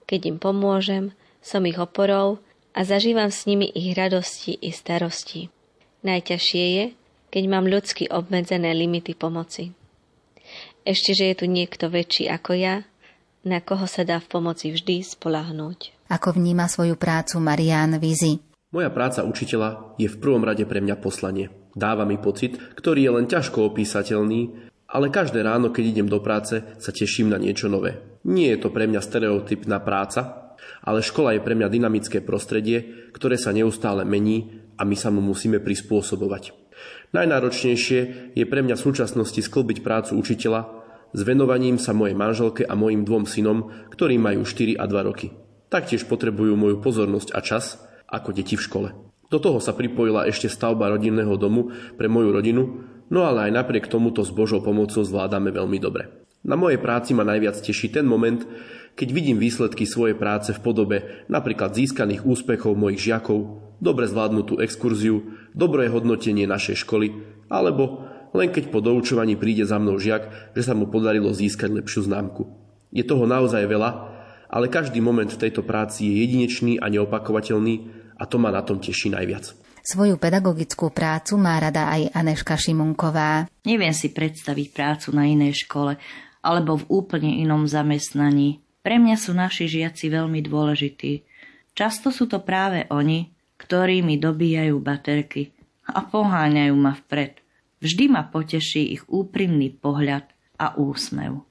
keď 0.09 0.33
im 0.33 0.37
pomôžem, 0.41 1.13
som 1.45 1.61
ich 1.69 1.77
oporou 1.77 2.41
a 2.73 2.79
zažívam 2.85 3.33
s 3.33 3.45
nimi 3.49 3.69
ich 3.69 3.93
radosti 3.97 4.57
i 4.59 4.69
starosti. 4.69 5.49
Najťažšie 6.05 6.65
je, 6.79 6.85
keď 7.29 7.43
mám 7.49 7.65
ľudsky 7.67 8.09
obmedzené 8.09 8.71
limity 8.73 9.13
pomoci. 9.13 9.75
Ešte, 10.87 11.13
že 11.13 11.25
je 11.33 11.35
tu 11.35 11.45
niekto 11.45 11.91
väčší 11.91 12.31
ako 12.31 12.51
ja, 12.55 12.75
na 13.45 13.59
koho 13.63 13.85
sa 13.85 14.03
dá 14.03 14.17
v 14.19 14.27
pomoci 14.31 14.73
vždy 14.73 15.05
spolahnúť. 15.05 16.09
Ako 16.09 16.35
vníma 16.35 16.65
svoju 16.65 16.97
prácu 16.97 17.37
Marian 17.37 18.01
Vizi? 18.01 18.41
Moja 18.69 18.89
práca 18.93 19.25
učiteľa 19.25 19.97
je 19.97 20.09
v 20.09 20.19
prvom 20.21 20.45
rade 20.45 20.65
pre 20.65 20.81
mňa 20.81 21.01
poslanie. 21.01 21.49
Dáva 21.73 22.05
mi 22.05 22.17
pocit, 22.17 22.57
ktorý 22.77 23.05
je 23.05 23.11
len 23.13 23.25
ťažko 23.29 23.65
opísateľný, 23.69 24.69
ale 24.89 25.13
každé 25.13 25.45
ráno, 25.45 25.69
keď 25.69 25.83
idem 25.85 26.07
do 26.09 26.17
práce, 26.17 26.61
sa 26.81 26.91
teším 26.93 27.29
na 27.29 27.37
niečo 27.37 27.69
nové. 27.69 28.01
Nie 28.25 28.57
je 28.57 28.65
to 28.65 28.69
pre 28.73 28.89
mňa 28.89 29.01
stereotypná 29.01 29.77
práca, 29.81 30.48
ale 30.83 31.05
škola 31.05 31.35
je 31.35 31.43
pre 31.43 31.55
mňa 31.55 31.67
dynamické 31.67 32.23
prostredie, 32.23 33.09
ktoré 33.11 33.35
sa 33.35 33.55
neustále 33.55 34.07
mení 34.07 34.63
a 34.79 34.87
my 34.87 34.95
sa 34.95 35.11
mu 35.11 35.19
musíme 35.19 35.59
prispôsobovať. 35.59 36.55
Najnáročnejšie 37.11 38.33
je 38.37 38.45
pre 38.45 38.61
mňa 38.63 38.77
v 38.77 38.85
súčasnosti 38.85 39.41
sklbiť 39.41 39.81
prácu 39.81 40.15
učiteľa 40.15 40.79
s 41.09 41.25
venovaním 41.25 41.81
sa 41.81 41.89
mojej 41.89 42.13
manželke 42.13 42.61
a 42.61 42.77
mojim 42.77 43.01
dvom 43.01 43.25
synom, 43.25 43.73
ktorí 43.89 44.21
majú 44.21 44.45
4 44.45 44.77
a 44.77 44.85
2 44.85 45.09
roky. 45.09 45.33
Taktiež 45.69 46.05
potrebujú 46.05 46.53
moju 46.53 46.77
pozornosť 46.81 47.29
a 47.33 47.39
čas 47.41 47.81
ako 48.05 48.29
deti 48.33 48.53
v 48.53 48.65
škole. 48.65 48.89
Do 49.29 49.37
toho 49.37 49.61
sa 49.61 49.77
pripojila 49.77 50.25
ešte 50.25 50.49
stavba 50.49 50.89
rodinného 50.89 51.33
domu 51.37 51.69
pre 51.97 52.09
moju 52.09 52.29
rodinu, 52.33 52.61
no 53.09 53.25
ale 53.25 53.49
aj 53.49 53.61
napriek 53.61 53.85
tomuto 53.89 54.25
s 54.25 54.33
Božou 54.33 54.61
pomocou 54.61 55.05
zvládame 55.05 55.53
veľmi 55.53 55.77
dobre. 55.77 56.18
Na 56.43 56.55
mojej 56.55 56.79
práci 56.79 57.11
ma 57.11 57.27
najviac 57.27 57.59
teší 57.59 57.91
ten 57.91 58.07
moment, 58.07 58.47
keď 58.95 59.07
vidím 59.11 59.39
výsledky 59.39 59.83
svojej 59.83 60.15
práce 60.15 60.55
v 60.55 60.59
podobe 60.59 60.97
napríklad 61.27 61.75
získaných 61.75 62.23
úspechov 62.23 62.75
mojich 62.79 63.11
žiakov, 63.11 63.59
dobre 63.79 64.07
zvládnutú 64.07 64.59
exkurziu, 64.59 65.35
dobré 65.55 65.87
hodnotenie 65.91 66.47
našej 66.47 66.83
školy, 66.83 67.15
alebo 67.51 68.07
len 68.35 68.51
keď 68.51 68.71
po 68.71 68.79
doučovaní 68.79 69.35
príde 69.35 69.63
za 69.67 69.81
mnou 69.81 69.97
žiak, 69.97 70.53
že 70.53 70.63
sa 70.63 70.77
mu 70.77 70.87
podarilo 70.87 71.31
získať 71.31 71.75
lepšiu 71.81 72.07
známku. 72.07 72.47
Je 72.91 73.03
toho 73.03 73.25
naozaj 73.27 73.65
veľa, 73.65 73.89
ale 74.49 74.71
každý 74.71 74.99
moment 74.99 75.29
v 75.29 75.41
tejto 75.47 75.61
práci 75.61 76.09
je 76.09 76.25
jedinečný 76.25 76.81
a 76.81 76.89
neopakovateľný 76.89 77.75
a 78.17 78.23
to 78.27 78.35
ma 78.41 78.49
na 78.49 78.65
tom 78.65 78.81
teší 78.81 79.13
najviac. 79.13 79.53
Svoju 79.79 80.19
pedagogickú 80.19 80.91
prácu 80.91 81.39
má 81.39 81.57
rada 81.57 81.89
aj 81.89 82.13
Aneška 82.13 82.59
Šimunková. 82.59 83.47
Neviem 83.63 83.95
si 83.95 84.11
predstaviť 84.11 84.75
prácu 84.75 85.15
na 85.15 85.25
inej 85.25 85.65
škole 85.65 85.97
alebo 86.39 86.79
v 86.79 86.87
úplne 86.87 87.39
inom 87.41 87.67
zamestnaní. 87.67 88.63
Pre 88.79 88.95
mňa 88.95 89.15
sú 89.19 89.35
naši 89.35 89.67
žiaci 89.67 90.07
veľmi 90.07 90.39
dôležití. 90.45 91.27
Často 91.75 92.11
sú 92.11 92.31
to 92.31 92.39
práve 92.39 92.87
oni, 92.87 93.31
ktorí 93.59 93.99
mi 93.99 94.15
dobíjajú 94.15 94.79
baterky 94.79 95.51
a 95.83 95.99
poháňajú 96.05 96.75
ma 96.77 96.95
vpred. 96.95 97.43
Vždy 97.83 98.05
ma 98.11 98.23
poteší 98.27 98.95
ich 98.95 99.03
úprimný 99.07 99.71
pohľad 99.71 100.27
a 100.59 100.75
úsmev. 100.75 101.48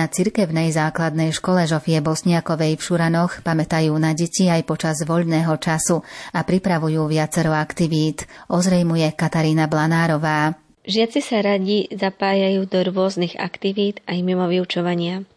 Na 0.00 0.08
cirkevnej 0.08 0.72
základnej 0.72 1.28
škole 1.28 1.68
Žofie 1.68 2.00
Bosniakovej 2.00 2.80
v 2.80 2.84
Šuranoch 2.88 3.44
pamätajú 3.44 3.92
na 4.00 4.16
deti 4.16 4.48
aj 4.48 4.64
počas 4.64 4.96
voľného 5.04 5.52
času 5.60 6.00
a 6.32 6.40
pripravujú 6.40 7.04
viacero 7.04 7.52
aktivít, 7.52 8.24
ozrejmuje 8.48 9.12
Katarína 9.12 9.68
Blanárová. 9.68 10.56
Žiaci 10.88 11.20
sa 11.20 11.44
radi 11.44 11.84
zapájajú 11.92 12.64
do 12.64 12.80
rôznych 12.80 13.36
aktivít 13.36 14.00
aj 14.08 14.24
mimo 14.24 14.48
vyučovania. 14.48 15.28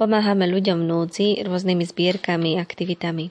Pomáhame 0.00 0.48
ľuďom 0.48 0.80
v 0.80 0.88
núdzi 0.88 1.28
rôznymi 1.44 1.84
zbierkami 1.84 2.56
a 2.56 2.64
aktivitami. 2.64 3.28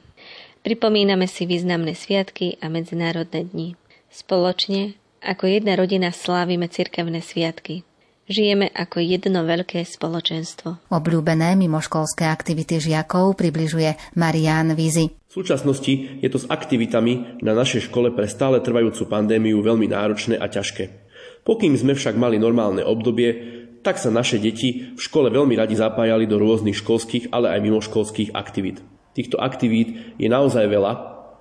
Pripomíname 0.61 1.25
si 1.25 1.49
významné 1.49 1.97
sviatky 1.97 2.61
a 2.61 2.69
medzinárodné 2.69 3.41
dni. 3.49 3.73
Spoločne, 4.13 4.93
ako 5.25 5.49
jedna 5.49 5.81
rodina, 5.81 6.13
slávime 6.13 6.69
cirkevné 6.69 7.25
sviatky. 7.25 7.81
Žijeme 8.26 8.73
ako 8.73 9.05
jedno 9.05 9.45
veľké 9.45 9.86
spoločenstvo. 9.86 10.89
Obľúbené 10.89 11.53
mimoškolské 11.61 12.26
aktivity 12.26 12.82
žiakov 12.82 13.38
približuje 13.38 14.17
Marian 14.17 14.73
Vizi. 14.73 15.13
V 15.30 15.45
súčasnosti 15.45 15.93
je 16.26 16.30
to 16.34 16.41
s 16.41 16.49
aktivitami 16.49 17.38
na 17.45 17.53
našej 17.53 17.93
škole 17.93 18.09
pre 18.17 18.26
stále 18.26 18.65
trvajúcu 18.65 19.05
pandémiu 19.05 19.61
veľmi 19.61 19.86
náročné 19.93 20.41
a 20.41 20.49
ťažké. 20.49 20.89
Pokým 21.45 21.78
sme 21.78 21.93
však 21.93 22.17
mali 22.17 22.41
normálne 22.41 22.82
obdobie, 22.82 23.61
tak 23.86 24.01
sa 24.01 24.09
naše 24.09 24.41
deti 24.41 24.97
v 24.97 24.99
škole 24.99 25.30
veľmi 25.30 25.53
radi 25.53 25.78
zapájali 25.78 26.26
do 26.26 26.41
rôznych 26.41 26.82
školských, 26.82 27.30
ale 27.30 27.53
aj 27.53 27.61
mimoškolských 27.61 28.34
aktivít. 28.34 28.82
Týchto 29.13 29.38
aktivít 29.38 30.17
je 30.17 30.26
naozaj 30.26 30.65
veľa, 30.65 30.93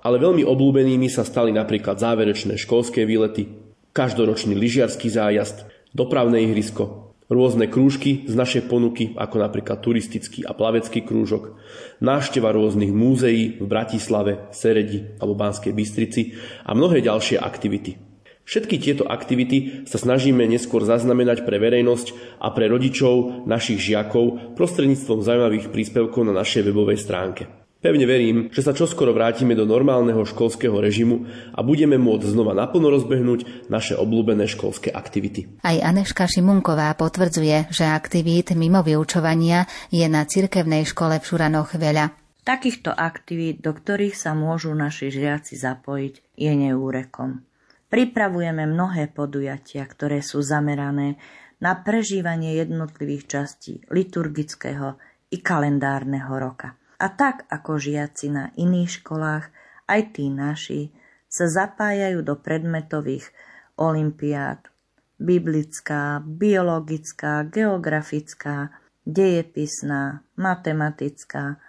ale 0.05 0.21
veľmi 0.21 0.45
obľúbenými 0.45 1.09
sa 1.09 1.25
stali 1.25 1.49
napríklad 1.49 1.97
záverečné 1.97 2.61
školské 2.61 3.09
výlety, 3.09 3.49
každoročný 3.89 4.53
lyžiarsky 4.53 5.09
zájazd, 5.09 5.65
dopravné 5.95 6.43
ihrisko, 6.43 7.15
rôzne 7.31 7.71
krúžky 7.71 8.27
z 8.27 8.35
našej 8.35 8.67
ponuky, 8.69 9.15
ako 9.15 9.41
napríklad 9.41 9.81
turistický 9.81 10.43
a 10.45 10.51
plavecký 10.53 11.01
krúžok, 11.01 11.57
návšteva 12.03 12.51
rôznych 12.53 12.91
múzeí 12.91 13.57
v 13.57 13.65
Bratislave, 13.65 14.51
Seredi 14.51 15.17
alebo 15.17 15.33
Banskej 15.33 15.73
Bystrici 15.73 16.35
a 16.67 16.75
mnohé 16.75 17.01
ďalšie 17.01 17.39
aktivity. 17.39 17.97
Všetky 18.45 18.77
tieto 18.77 19.09
aktivity 19.09 19.89
sa 19.89 19.97
snažíme 19.97 20.45
neskôr 20.45 20.85
zaznamenať 20.85 21.49
pre 21.49 21.57
verejnosť 21.57 22.37
a 22.37 22.53
pre 22.53 22.69
rodičov 22.69 23.49
našich 23.49 23.81
žiakov 23.81 24.53
prostredníctvom 24.53 25.25
zaujímavých 25.25 25.73
príspevkov 25.73 26.29
na 26.29 26.33
našej 26.45 26.69
webovej 26.69 27.01
stránke. 27.01 27.64
Pevne 27.85 28.09
verím, 28.09 28.49
že 28.49 28.65
sa 28.65 28.73
čoskoro 28.73 29.13
vrátime 29.13 29.53
do 29.53 29.61
normálneho 29.61 30.25
školského 30.25 30.73
režimu 30.81 31.29
a 31.53 31.61
budeme 31.61 32.01
môcť 32.01 32.33
znova 32.33 32.57
naplno 32.57 32.89
rozbehnúť 32.89 33.69
naše 33.69 33.93
obľúbené 33.93 34.49
školské 34.49 34.89
aktivity. 34.89 35.61
Aj 35.61 35.77
Aneška 35.77 36.25
Šimunková 36.25 36.97
potvrdzuje, 36.97 37.69
že 37.69 37.85
aktivít 37.85 38.57
mimo 38.57 38.81
vyučovania 38.81 39.69
je 39.93 40.01
na 40.09 40.25
cirkevnej 40.25 40.81
škole 40.81 41.21
v 41.21 41.27
Šuranoch 41.29 41.77
veľa. 41.77 42.09
Takýchto 42.41 42.89
aktivít, 42.89 43.61
do 43.61 43.77
ktorých 43.77 44.17
sa 44.17 44.33
môžu 44.33 44.73
naši 44.73 45.13
žiaci 45.13 45.53
zapojiť, 45.53 46.41
je 46.41 46.51
neúrekom. 46.57 47.45
Pripravujeme 47.93 48.65
mnohé 48.65 49.13
podujatia, 49.13 49.85
ktoré 49.85 50.25
sú 50.25 50.41
zamerané 50.41 51.21
na 51.61 51.77
prežívanie 51.77 52.57
jednotlivých 52.57 53.29
častí 53.29 53.77
liturgického 53.93 54.97
i 55.29 55.37
kalendárneho 55.37 56.33
roka. 56.33 56.81
A 56.95 57.11
tak 57.11 57.43
ako 57.51 57.75
žiaci 57.75 58.31
na 58.31 58.55
iných 58.55 59.03
školách, 59.03 59.51
aj 59.85 60.01
tí 60.15 60.31
naši 60.31 60.89
sa 61.27 61.51
zapájajú 61.51 62.23
do 62.23 62.39
predmetových 62.39 63.29
olimpiád. 63.75 64.71
Biblická, 65.15 66.19
biologická, 66.23 67.47
geografická, 67.47 68.71
dejepisná, 69.07 70.23
matematická, 70.35 71.59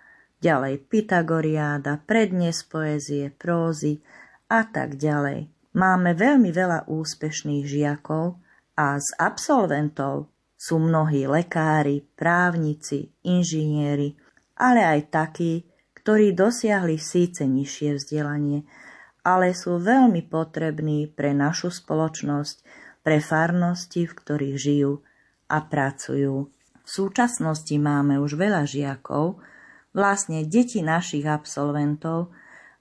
ďalej 0.43 0.87
Pythagoriáda, 0.87 2.03
prednes 2.07 2.63
poézie, 2.67 3.31
prózy 3.31 4.03
a 4.51 4.67
tak 4.67 4.99
ďalej. 4.99 5.51
Máme 5.77 6.17
veľmi 6.17 6.51
veľa 6.51 6.89
úspešných 6.89 7.65
žiakov 7.69 8.41
a 8.79 8.97
z 8.97 9.09
absolventov 9.21 10.33
sú 10.57 10.81
mnohí 10.81 11.29
lekári, 11.29 12.01
právnici, 12.17 13.13
inžinieri, 13.29 14.17
ale 14.57 14.83
aj 14.83 15.01
takí, 15.13 15.65
ktorí 16.03 16.33
dosiahli 16.33 16.97
síce 16.97 17.45
nižšie 17.45 18.01
vzdelanie, 18.01 18.65
ale 19.27 19.53
sú 19.53 19.83
veľmi 19.83 20.25
potrební 20.31 21.11
pre 21.11 21.35
našu 21.35 21.75
spoločnosť, 21.75 22.63
pre 23.03 23.19
farnosti, 23.19 24.07
v 24.07 24.13
ktorých 24.15 24.57
žijú 24.57 25.03
a 25.51 25.63
pracujú. 25.63 26.47
V 26.87 26.89
súčasnosti 26.89 27.75
máme 27.75 28.23
už 28.23 28.39
veľa 28.39 28.63
žiakov, 28.67 29.43
vlastne 29.91 30.47
deti 30.47 30.79
našich 30.85 31.27
absolventov 31.27 32.31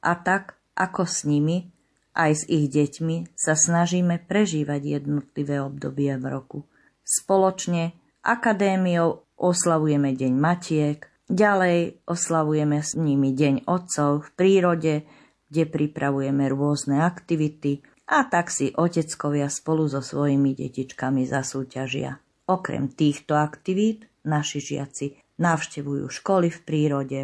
a 0.05 0.13
tak 0.13 0.59
ako 0.77 1.07
s 1.07 1.25
nimi, 1.25 1.73
aj 2.15 2.31
s 2.31 2.43
ich 2.47 2.69
deťmi 2.69 3.33
sa 3.33 3.57
snažíme 3.57 4.23
prežívať 4.29 5.01
jednotlivé 5.01 5.59
obdobie 5.59 6.13
v 6.15 6.25
roku. 6.29 6.59
Spoločne 7.01 7.97
akadémiou 8.21 9.25
oslavujeme 9.35 10.13
Deň 10.13 10.33
Matiek, 10.37 10.99
Ďalej 11.25 12.05
oslavujeme 12.05 12.85
s 12.85 12.93
nimi 12.93 13.33
Deň 13.33 13.65
otcov 13.65 14.29
v 14.29 14.29
prírode, 14.37 14.93
kde 15.49 15.63
pripravujeme 15.65 16.45
rôzne 16.53 17.01
aktivity 17.01 17.81
a 18.05 18.29
tak 18.29 18.53
si 18.53 18.69
oteckovia 18.69 19.49
spolu 19.49 19.89
so 19.89 20.05
svojimi 20.05 20.53
detičkami 20.53 21.25
zasúťažia. 21.25 22.21
Okrem 22.45 22.93
týchto 22.93 23.33
aktivít 23.33 24.05
naši 24.21 24.61
žiaci 24.61 25.17
navštevujú 25.41 26.05
školy 26.13 26.53
v 26.53 26.59
prírode, 26.61 27.21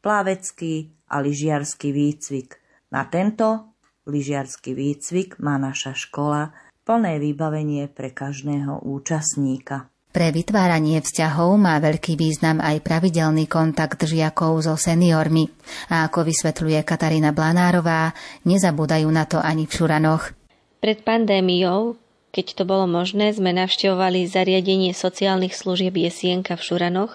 plavecký 0.00 0.96
a 1.12 1.20
lyžiarský 1.20 1.92
výcvik. 1.92 2.56
Na 2.88 3.04
tento 3.04 3.76
lyžiarský 4.08 4.72
výcvik 4.72 5.36
má 5.44 5.60
naša 5.60 5.92
škola 5.92 6.56
plné 6.88 7.20
vybavenie 7.20 7.86
pre 7.92 8.16
každého 8.16 8.80
účastníka. 8.88 9.91
Pre 10.12 10.28
vytváranie 10.28 11.00
vzťahov 11.00 11.56
má 11.56 11.80
veľký 11.80 12.20
význam 12.20 12.60
aj 12.60 12.84
pravidelný 12.84 13.48
kontakt 13.48 13.96
žiakov 14.04 14.60
so 14.60 14.76
seniormi. 14.76 15.48
A 15.88 16.04
ako 16.04 16.28
vysvetľuje 16.28 16.84
Katarína 16.84 17.32
Blanárová, 17.32 18.12
nezabúdajú 18.44 19.08
na 19.08 19.24
to 19.24 19.40
ani 19.40 19.64
v 19.64 19.72
Šuranoch. 19.72 20.36
Pred 20.84 21.00
pandémiou, 21.08 21.96
keď 22.28 22.60
to 22.60 22.68
bolo 22.68 22.84
možné, 22.84 23.32
sme 23.32 23.56
navštevovali 23.56 24.28
zariadenie 24.28 24.92
sociálnych 24.92 25.56
služieb 25.56 25.96
Jesienka 25.96 26.60
v 26.60 26.64
Šuranoch. 26.64 27.12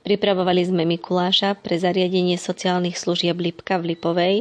Pripravovali 0.00 0.64
sme 0.64 0.88
Mikuláša 0.88 1.60
pre 1.60 1.76
zariadenie 1.76 2.40
sociálnych 2.40 2.96
služieb 2.96 3.36
Lipka 3.36 3.76
v 3.76 3.92
Lipovej. 3.92 4.36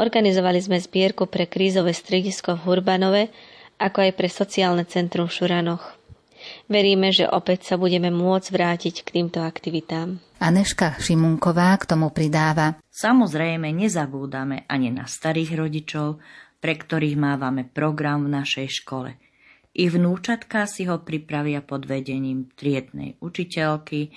Organizovali 0.00 0.56
sme 0.56 0.80
zbierku 0.80 1.28
pre 1.28 1.44
krízové 1.44 1.92
stredisko 1.92 2.56
v 2.56 2.64
Hurbanove, 2.64 3.22
ako 3.76 4.08
aj 4.08 4.12
pre 4.16 4.32
sociálne 4.32 4.88
centrum 4.88 5.28
v 5.28 5.36
Šuranoch. 5.36 6.00
Veríme, 6.72 7.12
že 7.12 7.28
opäť 7.28 7.68
sa 7.68 7.76
budeme 7.76 8.08
môcť 8.08 8.48
vrátiť 8.48 9.04
k 9.04 9.08
týmto 9.20 9.44
aktivitám. 9.44 10.16
Aneška 10.40 10.96
Šimunková 10.96 11.76
k 11.76 11.84
tomu 11.84 12.08
pridáva. 12.08 12.80
Samozrejme 12.88 13.68
nezabúdame 13.76 14.64
ani 14.72 14.88
na 14.88 15.04
starých 15.04 15.52
rodičov, 15.52 16.24
pre 16.64 16.72
ktorých 16.72 17.20
mávame 17.20 17.68
program 17.68 18.24
v 18.24 18.40
našej 18.40 18.68
škole. 18.80 19.20
Ich 19.76 19.92
vnúčatka 19.92 20.64
si 20.64 20.88
ho 20.88 21.04
pripravia 21.04 21.60
pod 21.60 21.84
vedením 21.84 22.48
triednej 22.56 23.20
učiteľky 23.20 24.08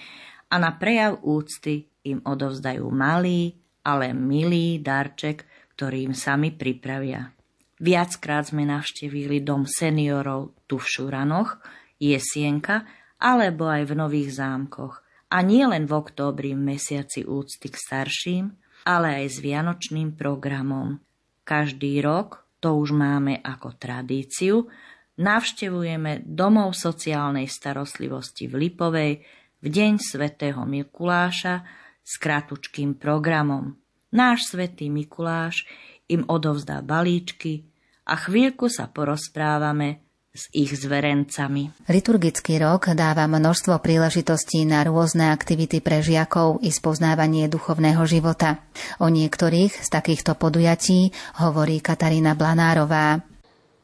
a 0.47 0.56
na 0.56 0.80
prejav 0.80 1.20
úcty 1.28 1.91
im 2.08 2.24
odovzdajú 2.24 2.88
malý, 2.88 3.51
ale 3.84 4.16
milý 4.16 4.80
darček, 4.80 5.43
ktorý 5.76 6.08
im 6.08 6.16
sami 6.16 6.56
pripravia. 6.56 7.36
Viackrát 7.84 8.47
sme 8.47 8.64
navštívili 8.64 9.43
dom 9.43 9.68
seniorov 9.68 10.56
tu 10.72 10.80
v 10.80 10.88
Šuranoch, 10.88 11.60
Jesienka 12.00 12.88
alebo 13.20 13.68
aj 13.72 13.89
v 13.89 13.93
Nových 13.96 14.38
zámkoch. 14.38 15.02
A 15.32 15.41
nie 15.41 15.66
len 15.66 15.89
v 15.89 15.93
októbri 15.98 16.54
v 16.54 16.76
mesiaci 16.76 17.26
úcty 17.26 17.68
k 17.68 17.76
starším, 17.76 18.46
ale 18.86 19.26
aj 19.26 19.26
s 19.34 19.38
vianočným 19.41 20.14
programom. 20.14 21.02
Každý 21.41 22.00
rok, 22.06 22.46
to 22.62 22.78
už 22.78 22.93
máme 22.93 23.41
ako 23.41 23.78
tradíciu, 23.78 24.70
navštevujeme 25.18 26.26
domov 26.26 26.78
sociálnej 26.78 27.50
starostlivosti 27.50 28.46
v 28.46 28.70
Lipovej 28.70 29.14
v 29.62 29.68
deň 29.68 29.93
svätého 29.98 30.62
Mikuláša 30.62 31.66
s 32.06 32.14
kratučkým 32.22 33.02
programom. 33.02 33.74
Náš 34.14 34.54
svätý 34.54 34.93
Mikuláš 34.93 35.66
im 36.06 36.22
odovzdá 36.30 36.86
balíčky 36.86 37.66
a 38.06 38.14
chvíľku 38.14 38.70
sa 38.70 38.86
porozprávame 38.86 40.05
s 40.36 40.51
ich 40.51 40.75
zverencami. 40.75 41.88
Liturgický 41.88 42.59
rok 42.59 42.91
dáva 42.91 43.23
množstvo 43.23 43.79
príležitostí 43.79 44.67
na 44.67 44.83
rôzne 44.83 45.31
aktivity 45.31 45.79
pre 45.79 46.03
žiakov 46.03 46.59
i 46.59 46.75
spoznávanie 46.75 47.47
duchovného 47.47 48.03
života. 48.03 48.59
O 48.99 49.07
niektorých 49.07 49.71
z 49.71 49.88
takýchto 49.88 50.36
podujatí 50.36 51.15
hovorí 51.39 51.79
Katarína 51.79 52.36
Blanárová. 52.36 53.23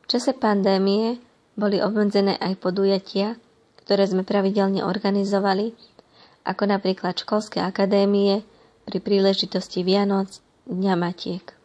V 0.03 0.07
čase 0.11 0.35
pandémie 0.35 1.23
boli 1.55 1.79
obmedzené 1.79 2.35
aj 2.35 2.59
podujatia, 2.59 3.39
ktoré 3.87 4.03
sme 4.03 4.27
pravidelne 4.27 4.83
organizovali, 4.83 5.71
ako 6.43 6.63
napríklad 6.67 7.15
školské 7.15 7.63
akadémie 7.63 8.43
pri 8.83 8.99
príležitosti 8.99 9.87
Vianoc, 9.87 10.43
Dňa 10.67 10.95
Matiek. 10.99 11.60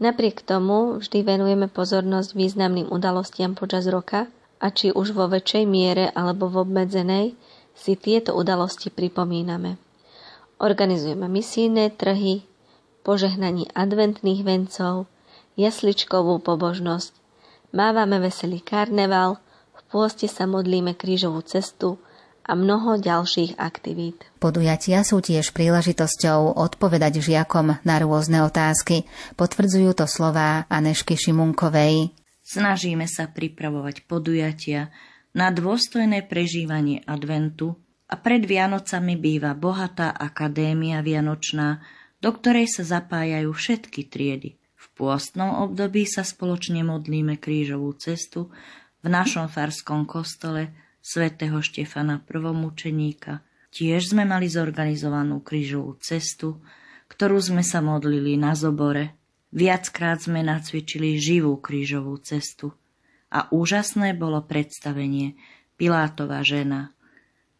Napriek 0.00 0.40
tomu 0.40 0.96
vždy 0.96 1.20
venujeme 1.20 1.68
pozornosť 1.68 2.32
významným 2.32 2.88
udalostiam 2.88 3.52
počas 3.52 3.84
roka 3.84 4.32
a 4.56 4.72
či 4.72 4.96
už 4.96 5.12
vo 5.12 5.28
väčšej 5.28 5.64
miere 5.68 6.08
alebo 6.16 6.48
v 6.48 6.64
obmedzenej 6.64 7.36
si 7.76 7.92
tieto 8.00 8.32
udalosti 8.32 8.88
pripomíname. 8.88 9.76
Organizujeme 10.56 11.28
misijné 11.28 11.92
trhy, 11.96 12.48
požehnanie 13.04 13.68
adventných 13.76 14.40
vencov, 14.40 15.04
jasličkovú 15.60 16.40
pobožnosť, 16.44 17.12
mávame 17.76 18.24
veselý 18.24 18.64
karneval, 18.64 19.36
v 19.76 19.80
pôste 19.92 20.28
sa 20.28 20.48
modlíme 20.48 20.96
krížovú 20.96 21.44
cestu, 21.44 22.00
a 22.44 22.52
mnoho 22.56 22.98
ďalších 22.98 23.60
aktivít. 23.60 24.26
Podujatia 24.40 25.04
sú 25.04 25.20
tiež 25.20 25.52
príležitosťou 25.52 26.56
odpovedať 26.56 27.20
žiakom 27.20 27.78
na 27.84 27.96
rôzne 28.00 28.42
otázky. 28.44 29.06
Potvrdzujú 29.36 29.92
to 29.96 30.06
slová 30.10 30.64
Anešky 30.72 31.14
Šimunkovej. 31.14 32.12
Snažíme 32.40 33.06
sa 33.06 33.30
pripravovať 33.30 34.10
podujatia 34.10 34.90
na 35.30 35.54
dôstojné 35.54 36.26
prežívanie 36.26 37.06
adventu 37.06 37.78
a 38.10 38.18
pred 38.18 38.42
Vianocami 38.42 39.14
býva 39.14 39.54
bohatá 39.54 40.10
akadémia 40.10 40.98
vianočná, 40.98 41.78
do 42.18 42.34
ktorej 42.34 42.66
sa 42.66 42.82
zapájajú 42.82 43.54
všetky 43.54 44.10
triedy. 44.10 44.58
V 44.74 44.86
pôstnom 44.98 45.62
období 45.62 46.08
sa 46.10 46.26
spoločne 46.26 46.82
modlíme 46.82 47.38
krížovú 47.38 47.94
cestu 47.94 48.50
v 49.00 49.06
našom 49.06 49.46
farskom 49.46 50.04
kostole 50.04 50.74
svätého 51.00 51.60
Štefana 51.64 52.20
prvomučeníka. 52.20 53.44
Tiež 53.72 54.12
sme 54.12 54.28
mali 54.28 54.46
zorganizovanú 54.46 55.40
krížovú 55.40 55.96
cestu, 56.00 56.60
ktorú 57.10 57.40
sme 57.42 57.62
sa 57.64 57.82
modlili 57.82 58.36
na 58.38 58.54
zobore. 58.54 59.16
Viackrát 59.50 60.22
sme 60.22 60.46
nacvičili 60.46 61.18
živú 61.18 61.58
krížovú 61.58 62.18
cestu 62.22 62.70
a 63.30 63.50
úžasné 63.50 64.14
bolo 64.14 64.42
predstavenie 64.46 65.34
Pilátova 65.74 66.42
žena, 66.46 66.94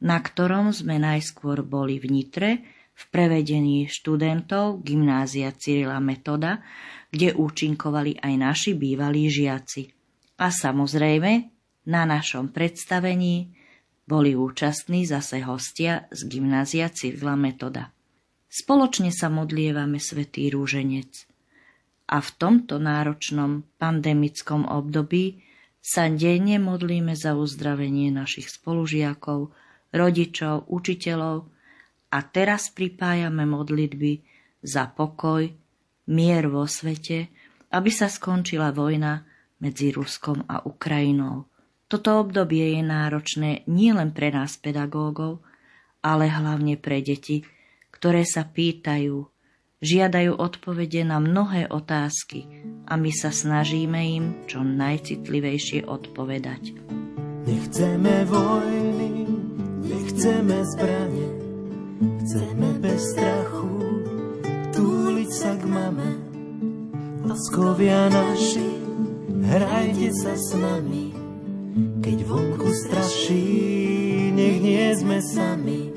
na 0.03 0.19
ktorom 0.19 0.71
sme 0.71 0.99
najskôr 1.03 1.67
boli 1.67 1.99
v 1.99 2.07
Nitre 2.11 2.51
v 2.95 3.03
prevedení 3.09 3.89
študentov 3.89 4.85
gymnázia 4.85 5.51
Cyrila 5.57 5.99
Metoda, 6.05 6.61
kde 7.11 7.33
účinkovali 7.35 8.21
aj 8.21 8.35
naši 8.37 8.71
bývalí 8.77 9.27
žiaci. 9.33 9.89
A 10.39 10.53
samozrejme 10.53 11.60
na 11.87 12.05
našom 12.05 12.53
predstavení 12.53 13.57
boli 14.05 14.35
účastní 14.35 15.07
zase 15.07 15.41
hostia 15.47 16.11
z 16.11 16.27
gymnázia 16.27 16.91
Cyrila 16.91 17.39
Metoda. 17.39 17.95
Spoločne 18.51 19.15
sa 19.15 19.31
modlievame 19.31 20.03
Svetý 20.03 20.51
rúženec. 20.51 21.31
A 22.11 22.19
v 22.19 22.31
tomto 22.35 22.83
náročnom 22.83 23.63
pandemickom 23.79 24.67
období 24.67 25.47
sa 25.79 26.11
denne 26.11 26.59
modlíme 26.59 27.15
za 27.15 27.39
uzdravenie 27.39 28.11
našich 28.11 28.51
spolužiakov, 28.51 29.55
rodičov, 29.95 30.67
učiteľov 30.67 31.47
a 32.11 32.19
teraz 32.27 32.75
pripájame 32.75 33.47
modlitby 33.47 34.27
za 34.67 34.91
pokoj, 34.91 35.47
mier 36.11 36.45
vo 36.51 36.67
svete, 36.67 37.31
aby 37.71 37.91
sa 37.95 38.11
skončila 38.11 38.75
vojna 38.75 39.23
medzi 39.63 39.95
Ruskom 39.95 40.43
a 40.51 40.67
Ukrajinou. 40.67 41.50
Toto 41.91 42.23
obdobie 42.23 42.79
je 42.79 42.87
náročné 42.87 43.67
nielen 43.67 44.15
pre 44.15 44.31
nás 44.31 44.55
pedagógov, 44.55 45.43
ale 46.07 46.31
hlavne 46.31 46.79
pre 46.79 47.03
deti, 47.03 47.43
ktoré 47.91 48.23
sa 48.23 48.47
pýtajú, 48.47 49.27
žiadajú 49.83 50.39
odpovede 50.39 51.03
na 51.03 51.19
mnohé 51.19 51.67
otázky 51.67 52.47
a 52.87 52.95
my 52.95 53.11
sa 53.11 53.35
snažíme 53.35 54.01
im 54.07 54.25
čo 54.47 54.63
najcitlivejšie 54.63 55.91
odpovedať. 55.91 56.79
Nechceme 57.51 58.23
vojny, 58.23 59.27
nechceme 59.83 60.57
zbranie, 60.63 61.31
chceme 62.23 62.69
bez 62.79 63.03
strachu 63.03 63.71
túliť 64.71 65.31
sa 65.35 65.59
k 65.59 65.65
mame. 65.67 66.11
Láskovia 67.27 68.07
naši, 68.15 68.79
hrajte 69.43 70.09
sa 70.15 70.39
s 70.39 70.55
nami, 70.55 71.10
keď 72.01 72.19
vonku 72.25 72.69
straší, 72.73 74.33
nech 74.33 74.59
nie 74.65 74.89
sme 74.97 75.19
sami. 75.21 75.93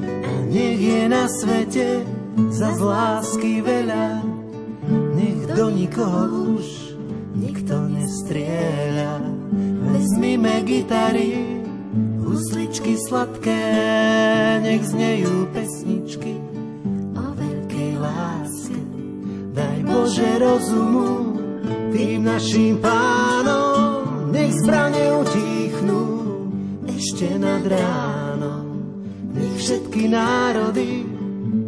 A 0.00 0.32
nech 0.48 0.80
je 0.80 1.02
na 1.08 1.28
svete 1.28 2.00
za 2.48 2.72
lásky 2.72 3.60
veľa. 3.60 4.24
Nech 5.14 5.44
do 5.52 5.68
nikoho 5.68 6.56
už 6.56 6.66
nikto 7.36 7.76
nestrieľa. 7.92 9.20
Vezmime 9.94 10.64
gitary, 10.64 11.60
husličky 12.24 12.96
sladké, 12.96 13.64
nech 14.64 14.82
znejú 14.82 15.48
pesničky 15.52 16.40
o 17.14 17.24
veľkej 17.36 17.92
láske. 18.00 18.80
Daj 19.54 19.78
Bože 19.86 20.30
rozumu 20.40 21.38
tým 21.94 22.26
našim 22.26 22.82
pánom, 22.82 23.83
nech 24.34 24.50
zbrane 24.58 25.14
utichnú 25.22 26.02
ešte 26.90 27.38
nad 27.38 27.62
ránom. 27.62 28.66
Nech 29.30 29.54
všetky 29.62 30.10
národy 30.10 31.06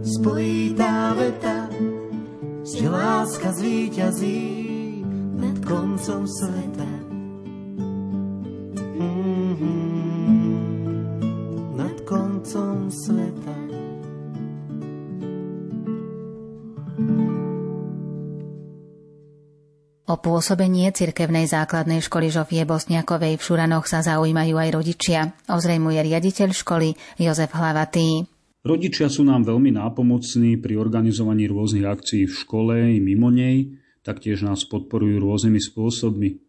spojí 0.03 0.75
tá 0.75 1.15
veta, 1.15 1.71
že 2.67 2.91
láska 2.91 3.55
zvíťazí 3.55 4.43
nad 5.39 5.57
koncom 5.63 6.27
sveta. 6.27 7.16
Pôsobenie 20.19 20.91
cirkevnej 20.91 21.47
základnej 21.47 22.03
školy 22.03 22.33
Žofie 22.33 22.65
Bosniakovej 22.67 23.39
v 23.39 23.45
Šuranoch 23.45 23.87
sa 23.87 24.03
zaujímajú 24.03 24.57
aj 24.57 24.71
rodičia, 24.75 25.21
ozrejmuje 25.47 26.01
riaditeľ 26.03 26.51
školy 26.51 26.93
Jozef 27.21 27.53
Hlavatý. 27.55 28.27
Rodičia 28.67 29.07
sú 29.07 29.23
nám 29.23 29.47
veľmi 29.47 29.79
nápomocní 29.79 30.59
pri 30.59 30.75
organizovaní 30.75 31.47
rôznych 31.47 31.87
akcií 31.87 32.27
v 32.27 32.35
škole 32.35 32.75
i 32.93 32.99
mimo 32.99 33.31
nej, 33.31 33.79
taktiež 34.03 34.43
nás 34.43 34.67
podporujú 34.67 35.23
rôznymi 35.23 35.63
spôsobmi. 35.63 36.43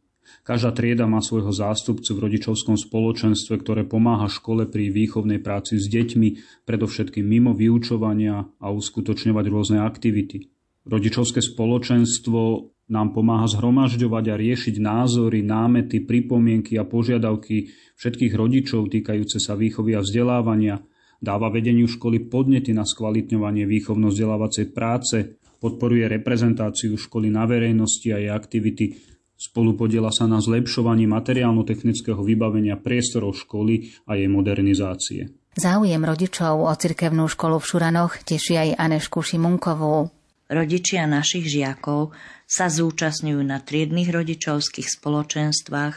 Každá 0.44 0.76
trieda 0.76 1.08
má 1.08 1.24
svojho 1.24 1.52
zástupcu 1.52 2.08
v 2.12 2.24
rodičovskom 2.28 2.76
spoločenstve, 2.76 3.64
ktoré 3.64 3.82
pomáha 3.88 4.28
škole 4.28 4.68
pri 4.68 4.92
výchovnej 4.92 5.40
práci 5.40 5.80
s 5.80 5.88
deťmi, 5.88 6.64
predovšetkým 6.68 7.24
mimo 7.24 7.56
vyučovania 7.56 8.48
a 8.60 8.68
uskutočňovať 8.72 9.46
rôzne 9.48 9.80
aktivity. 9.84 10.52
Rodičovské 10.88 11.44
spoločenstvo 11.44 12.40
nám 12.88 13.12
pomáha 13.12 13.48
zhromažďovať 13.52 14.26
a 14.32 14.36
riešiť 14.40 14.76
názory, 14.80 15.44
námety, 15.44 16.04
pripomienky 16.04 16.80
a 16.80 16.88
požiadavky 16.88 17.72
všetkých 18.00 18.34
rodičov 18.34 18.88
týkajúce 18.88 19.44
sa 19.44 19.60
výchovy 19.60 20.00
a 20.00 20.02
vzdelávania, 20.04 20.80
dáva 21.20 21.52
vedeniu 21.52 21.90
školy 21.90 22.32
podnety 22.32 22.72
na 22.72 22.88
skvalitňovanie 22.88 23.68
výchovno-vzdelávacej 23.68 24.66
práce, 24.72 25.40
podporuje 25.60 26.08
reprezentáciu 26.08 26.96
školy 26.96 27.28
na 27.28 27.44
verejnosti 27.44 28.08
a 28.14 28.22
jej 28.22 28.32
aktivity, 28.32 28.96
spolupodiela 29.38 30.10
sa 30.10 30.26
na 30.26 30.40
zlepšovaní 30.40 31.06
materiálno-technického 31.10 32.24
vybavenia 32.24 32.80
priestorov 32.80 33.36
školy 33.38 33.94
a 34.08 34.16
jej 34.16 34.30
modernizácie. 34.32 35.22
Záujem 35.58 36.06
rodičov 36.06 36.70
o 36.70 36.74
cirkevnú 36.74 37.26
školu 37.26 37.58
v 37.58 37.66
Šuranoch 37.66 38.22
teší 38.22 38.62
aj 38.62 38.70
Anešku 38.78 39.26
Šimunkovú. 39.26 40.17
Rodičia 40.48 41.04
našich 41.04 41.52
žiakov 41.52 42.16
sa 42.48 42.72
zúčastňujú 42.72 43.42
na 43.44 43.60
triednych 43.60 44.08
rodičovských 44.08 44.88
spoločenstvách 44.88 45.96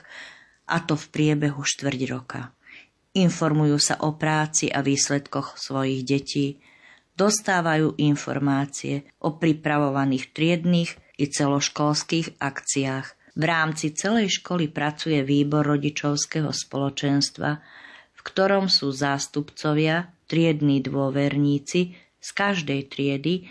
a 0.66 0.76
to 0.82 0.94
v 0.98 1.06
priebehu 1.14 1.62
štvrť 1.62 2.00
roka. 2.10 2.50
Informujú 3.14 3.78
sa 3.78 3.98
o 4.02 4.14
práci 4.14 4.70
a 4.70 4.82
výsledkoch 4.82 5.58
svojich 5.58 6.02
detí, 6.02 6.58
dostávajú 7.14 7.98
informácie 8.02 9.06
o 9.22 9.34
pripravovaných 9.38 10.34
triednych 10.34 10.98
i 11.18 11.30
celoškolských 11.30 12.38
akciách. 12.42 13.06
V 13.38 13.42
rámci 13.46 13.94
celej 13.94 14.42
školy 14.42 14.66
pracuje 14.70 15.22
výbor 15.22 15.62
rodičovského 15.62 16.50
spoločenstva, 16.50 17.50
v 18.14 18.20
ktorom 18.26 18.66
sú 18.66 18.90
zástupcovia, 18.90 20.10
triední 20.26 20.82
dôverníci 20.82 21.80
z 22.18 22.28
každej 22.34 22.90
triedy 22.90 23.50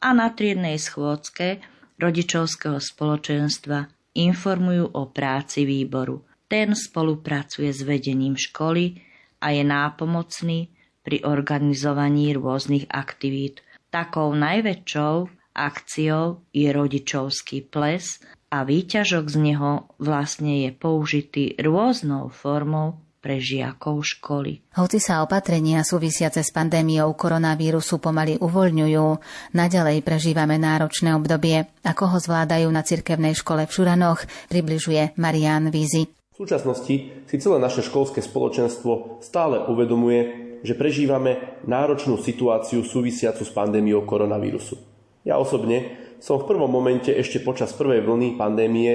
a 0.00 0.08
na 0.16 0.32
triednej 0.32 0.80
schôdzke 0.80 1.60
rodičovského 2.00 2.80
spoločenstva 2.80 3.92
informujú 4.16 4.96
o 4.96 5.12
práci 5.12 5.68
výboru. 5.68 6.24
Ten 6.50 6.74
spolupracuje 6.74 7.70
s 7.70 7.84
vedením 7.86 8.34
školy 8.34 8.98
a 9.44 9.54
je 9.54 9.62
nápomocný 9.62 10.72
pri 11.04 11.22
organizovaní 11.22 12.34
rôznych 12.34 12.90
aktivít. 12.90 13.62
Takou 13.92 14.34
najväčšou 14.34 15.14
akciou 15.54 16.42
je 16.50 16.68
rodičovský 16.72 17.68
ples 17.70 18.18
a 18.50 18.66
výťažok 18.66 19.24
z 19.30 19.36
neho 19.38 19.86
vlastne 20.02 20.66
je 20.66 20.70
použitý 20.74 21.54
rôznou 21.60 22.32
formou 22.32 22.98
pre 23.20 23.36
žiakov 23.36 24.00
školy. 24.00 24.64
Hoci 24.80 24.96
sa 24.96 25.20
opatrenia 25.20 25.84
súvisiace 25.84 26.40
s 26.40 26.50
pandémiou 26.50 27.12
koronavírusu 27.12 28.00
pomaly 28.00 28.40
uvoľňujú, 28.40 29.06
naďalej 29.52 30.00
prežívame 30.00 30.56
náročné 30.56 31.12
obdobie. 31.12 31.68
Ako 31.84 32.16
ho 32.16 32.18
zvládajú 32.18 32.66
na 32.72 32.80
cirkevnej 32.80 33.36
škole 33.36 33.68
v 33.68 33.74
Šuranoch, 33.76 34.24
približuje 34.48 35.14
Marian 35.20 35.68
Vízy. 35.68 36.08
V 36.32 36.48
súčasnosti 36.48 36.94
si 37.28 37.36
celé 37.36 37.60
naše 37.60 37.84
školské 37.84 38.24
spoločenstvo 38.24 39.20
stále 39.20 39.60
uvedomuje, 39.68 40.48
že 40.64 40.72
prežívame 40.72 41.60
náročnú 41.68 42.16
situáciu 42.16 42.80
súvisiacu 42.80 43.44
s 43.44 43.52
pandémiou 43.52 44.08
koronavírusu. 44.08 44.80
Ja 45.28 45.36
osobne 45.36 46.00
som 46.24 46.40
v 46.40 46.48
prvom 46.48 46.72
momente 46.72 47.12
ešte 47.12 47.44
počas 47.44 47.76
prvej 47.76 48.00
vlny 48.00 48.40
pandémie 48.40 48.92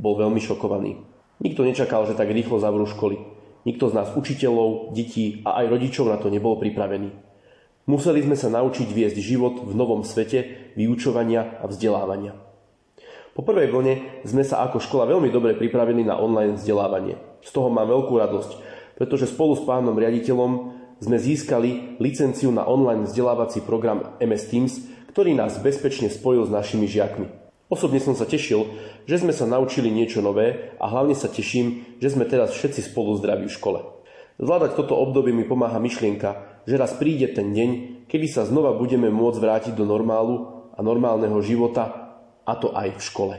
bol 0.00 0.16
veľmi 0.16 0.40
šokovaný. 0.40 0.96
Nikto 1.44 1.68
nečakal, 1.68 2.08
že 2.08 2.16
tak 2.16 2.32
rýchlo 2.32 2.56
zavrú 2.56 2.88
školy. 2.88 3.35
Nikto 3.66 3.90
z 3.90 3.96
nás 3.98 4.14
učiteľov, 4.14 4.94
detí 4.94 5.42
a 5.42 5.58
aj 5.58 5.74
rodičov 5.74 6.06
na 6.06 6.22
to 6.22 6.30
nebol 6.30 6.54
pripravený. 6.54 7.10
Museli 7.90 8.22
sme 8.22 8.38
sa 8.38 8.46
naučiť 8.46 8.86
viesť 8.86 9.18
život 9.18 9.66
v 9.66 9.74
novom 9.74 10.06
svete 10.06 10.70
vyučovania 10.78 11.58
a 11.58 11.66
vzdelávania. 11.66 12.38
Po 13.34 13.42
prvej 13.42 13.68
vlne 13.68 14.22
sme 14.22 14.46
sa 14.46 14.62
ako 14.64 14.78
škola 14.78 15.10
veľmi 15.10 15.28
dobre 15.34 15.58
pripravili 15.58 16.06
na 16.06 16.16
online 16.16 16.56
vzdelávanie. 16.56 17.18
Z 17.42 17.50
toho 17.52 17.68
mám 17.68 17.90
veľkú 17.90 18.14
radosť, 18.16 18.50
pretože 18.96 19.28
spolu 19.28 19.58
s 19.58 19.62
pánom 19.66 19.98
riaditeľom 19.98 20.72
sme 21.02 21.18
získali 21.20 22.00
licenciu 22.00 22.48
na 22.48 22.64
online 22.64 23.04
vzdelávací 23.04 23.60
program 23.66 24.16
MS 24.22 24.42
Teams, 24.48 24.72
ktorý 25.12 25.36
nás 25.36 25.60
bezpečne 25.60 26.08
spojil 26.08 26.48
s 26.48 26.54
našimi 26.54 26.88
žiakmi. 26.88 27.45
Osobne 27.66 27.98
som 27.98 28.14
sa 28.14 28.30
tešil, 28.30 28.62
že 29.10 29.18
sme 29.18 29.34
sa 29.34 29.42
naučili 29.42 29.90
niečo 29.90 30.22
nové 30.22 30.78
a 30.78 30.86
hlavne 30.86 31.18
sa 31.18 31.26
teším, 31.26 31.98
že 31.98 32.14
sme 32.14 32.22
teraz 32.22 32.54
všetci 32.54 32.94
spolu 32.94 33.18
zdraví 33.18 33.50
v 33.50 33.56
škole. 33.58 33.80
Zvládať 34.38 34.78
toto 34.78 34.94
obdobie 34.94 35.34
mi 35.34 35.42
pomáha 35.42 35.82
myšlienka, 35.82 36.62
že 36.62 36.78
raz 36.78 36.94
príde 36.94 37.26
ten 37.34 37.50
deň, 37.50 37.70
kedy 38.06 38.26
sa 38.30 38.46
znova 38.46 38.76
budeme 38.78 39.10
môcť 39.10 39.38
vrátiť 39.42 39.72
do 39.74 39.82
normálu 39.82 40.68
a 40.76 40.84
normálneho 40.84 41.42
života, 41.42 42.06
a 42.46 42.52
to 42.54 42.70
aj 42.70 42.94
v 42.94 43.02
škole. 43.02 43.34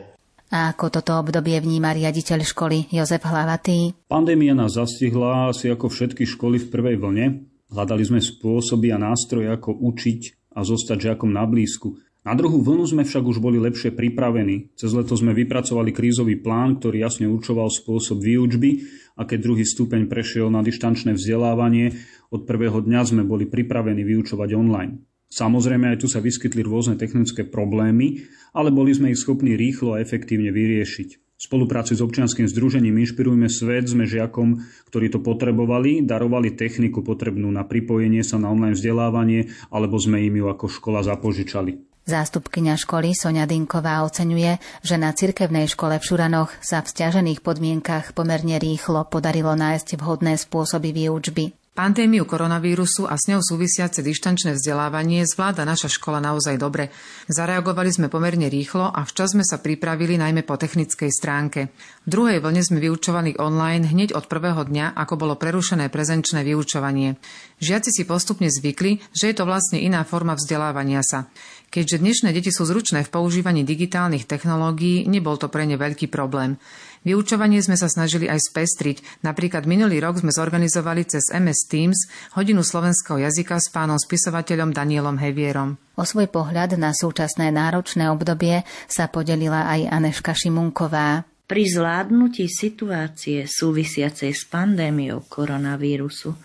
A 0.48 0.72
ako 0.72 1.00
toto 1.00 1.16
obdobie 1.16 1.60
vníma 1.60 1.92
riaditeľ 1.92 2.44
školy 2.44 2.92
Jozef 2.92 3.24
Hlavatý? 3.24 3.96
Pandémia 4.08 4.56
nás 4.56 4.80
zastihla 4.80 5.52
asi 5.52 5.72
ako 5.72 5.92
všetky 5.92 6.24
školy 6.24 6.60
v 6.60 6.72
prvej 6.72 6.96
vlne. 7.00 7.26
Hľadali 7.68 8.04
sme 8.04 8.20
spôsoby 8.24 8.96
a 8.96 9.00
nástroje, 9.00 9.52
ako 9.52 9.76
učiť 9.76 10.52
a 10.56 10.64
zostať 10.64 11.12
žiakom 11.12 11.36
na 11.36 11.44
blízku. 11.44 12.00
Na 12.28 12.36
druhú 12.36 12.60
vlnu 12.60 12.84
sme 12.84 13.08
však 13.08 13.24
už 13.24 13.40
boli 13.40 13.56
lepšie 13.56 13.96
pripravení. 13.96 14.76
Cez 14.76 14.92
leto 14.92 15.16
sme 15.16 15.32
vypracovali 15.32 15.96
krízový 15.96 16.36
plán, 16.36 16.76
ktorý 16.76 17.08
jasne 17.08 17.32
určoval 17.32 17.72
spôsob 17.72 18.20
výučby 18.20 18.84
a 19.16 19.24
keď 19.24 19.48
druhý 19.48 19.64
stupeň 19.64 20.12
prešiel 20.12 20.52
na 20.52 20.60
dištančné 20.60 21.16
vzdelávanie, 21.16 21.96
od 22.28 22.44
prvého 22.44 22.84
dňa 22.84 23.02
sme 23.08 23.24
boli 23.24 23.48
pripravení 23.48 24.04
vyučovať 24.04 24.60
online. 24.60 25.00
Samozrejme 25.32 25.96
aj 25.96 26.04
tu 26.04 26.12
sa 26.12 26.20
vyskytli 26.20 26.68
rôzne 26.68 27.00
technické 27.00 27.48
problémy, 27.48 28.28
ale 28.52 28.76
boli 28.76 28.92
sme 28.92 29.16
ich 29.16 29.24
schopní 29.24 29.56
rýchlo 29.56 29.96
a 29.96 30.04
efektívne 30.04 30.52
vyriešiť. 30.52 31.10
V 31.16 31.42
spolupráci 31.48 31.96
s 31.96 32.04
občianským 32.04 32.52
združením 32.52 33.08
Inšpirujme 33.08 33.48
svet 33.48 33.88
sme 33.88 34.04
žiakom, 34.04 34.68
ktorí 34.92 35.16
to 35.16 35.24
potrebovali, 35.24 36.04
darovali 36.04 36.60
techniku 36.60 37.08
potrebnú 37.08 37.48
na 37.56 37.64
pripojenie 37.64 38.20
sa 38.20 38.36
na 38.36 38.52
online 38.52 38.76
vzdelávanie, 38.76 39.48
alebo 39.72 39.96
sme 39.96 40.28
im 40.28 40.44
ju 40.44 40.52
ako 40.52 40.68
škola 40.68 41.08
zapožičali. 41.08 41.87
Zástupkynia 42.08 42.80
školy 42.80 43.12
Sonia 43.12 43.44
Dinková 43.44 44.00
oceňuje, 44.08 44.64
že 44.80 44.96
na 44.96 45.12
cirkevnej 45.12 45.68
škole 45.68 46.00
v 46.00 46.08
Šuranoch 46.08 46.56
sa 46.64 46.80
v 46.80 46.88
stiažených 46.88 47.44
podmienkach 47.44 48.16
pomerne 48.16 48.56
rýchlo 48.64 49.04
podarilo 49.12 49.52
nájsť 49.60 50.00
vhodné 50.00 50.40
spôsoby 50.40 50.96
výučby. 50.96 51.52
Pandémiu 51.78 52.26
koronavírusu 52.26 53.06
a 53.06 53.14
s 53.14 53.30
ňou 53.30 53.38
súvisiace 53.38 54.02
dištančné 54.02 54.58
vzdelávanie 54.58 55.30
zvláda 55.30 55.62
naša 55.62 55.94
škola 55.94 56.18
naozaj 56.18 56.58
dobre. 56.58 56.90
Zareagovali 57.30 57.94
sme 57.94 58.08
pomerne 58.10 58.50
rýchlo 58.50 58.90
a 58.90 59.06
včas 59.06 59.38
sme 59.38 59.46
sa 59.46 59.62
pripravili 59.62 60.18
najmä 60.18 60.42
po 60.42 60.58
technickej 60.58 61.14
stránke. 61.14 61.70
V 62.02 62.10
druhej 62.10 62.42
vlne 62.42 62.66
sme 62.66 62.82
vyučovali 62.82 63.38
online 63.38 63.94
hneď 63.94 64.18
od 64.18 64.26
prvého 64.26 64.66
dňa, 64.66 64.98
ako 64.98 65.22
bolo 65.22 65.38
prerušené 65.38 65.94
prezenčné 65.94 66.42
vyučovanie. 66.42 67.22
Žiaci 67.62 67.94
si 67.94 68.10
postupne 68.10 68.50
zvykli, 68.50 68.98
že 69.14 69.30
je 69.30 69.38
to 69.38 69.46
vlastne 69.46 69.78
iná 69.78 70.02
forma 70.02 70.34
vzdelávania 70.34 71.06
sa. 71.06 71.30
Keďže 71.68 72.00
dnešné 72.00 72.30
deti 72.32 72.48
sú 72.48 72.64
zručné 72.64 73.04
v 73.04 73.12
používaní 73.12 73.68
digitálnych 73.68 74.24
technológií, 74.24 75.04
nebol 75.04 75.36
to 75.36 75.52
pre 75.52 75.68
ne 75.68 75.76
veľký 75.76 76.08
problém. 76.08 76.56
Vyučovanie 77.04 77.60
sme 77.60 77.76
sa 77.76 77.92
snažili 77.92 78.28
aj 78.28 78.40
spestriť. 78.52 79.24
Napríklad 79.24 79.68
minulý 79.68 80.00
rok 80.00 80.24
sme 80.24 80.32
zorganizovali 80.32 81.04
cez 81.08 81.28
MS 81.32 81.60
Teams 81.68 82.00
hodinu 82.40 82.64
slovenského 82.64 83.20
jazyka 83.20 83.60
s 83.60 83.68
pánom 83.72 84.00
spisovateľom 84.00 84.72
Danielom 84.72 85.20
Hevierom. 85.20 85.76
O 86.00 86.04
svoj 86.08 86.32
pohľad 86.32 86.80
na 86.80 86.96
súčasné 86.96 87.52
náročné 87.52 88.12
obdobie 88.12 88.64
sa 88.88 89.12
podelila 89.12 89.68
aj 89.68 89.92
Aneška 89.92 90.36
Šimunková. 90.36 91.28
Pri 91.48 91.64
zvládnutí 91.64 92.52
situácie 92.52 93.48
súvisiacej 93.48 94.32
s 94.36 94.44
pandémiou 94.52 95.24
koronavírusu 95.32 96.36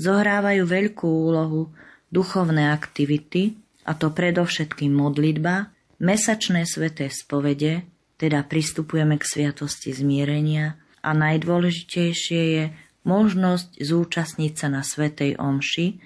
zohrávajú 0.00 0.64
veľkú 0.64 1.04
úlohu 1.04 1.68
duchovné 2.08 2.72
aktivity, 2.72 3.60
a 3.88 3.96
to 3.96 4.12
predovšetkým 4.12 4.92
modlitba, 4.92 5.72
mesačné 5.96 6.68
sveté 6.68 7.08
spovede, 7.08 7.88
teda 8.20 8.44
pristupujeme 8.44 9.16
k 9.16 9.24
sviatosti 9.24 9.96
zmierenia 9.96 10.76
a 11.00 11.16
najdôležitejšie 11.16 12.42
je 12.52 12.64
možnosť 13.08 13.80
zúčastniť 13.80 14.52
sa 14.52 14.68
na 14.68 14.84
Svetej 14.84 15.40
Omši, 15.40 15.96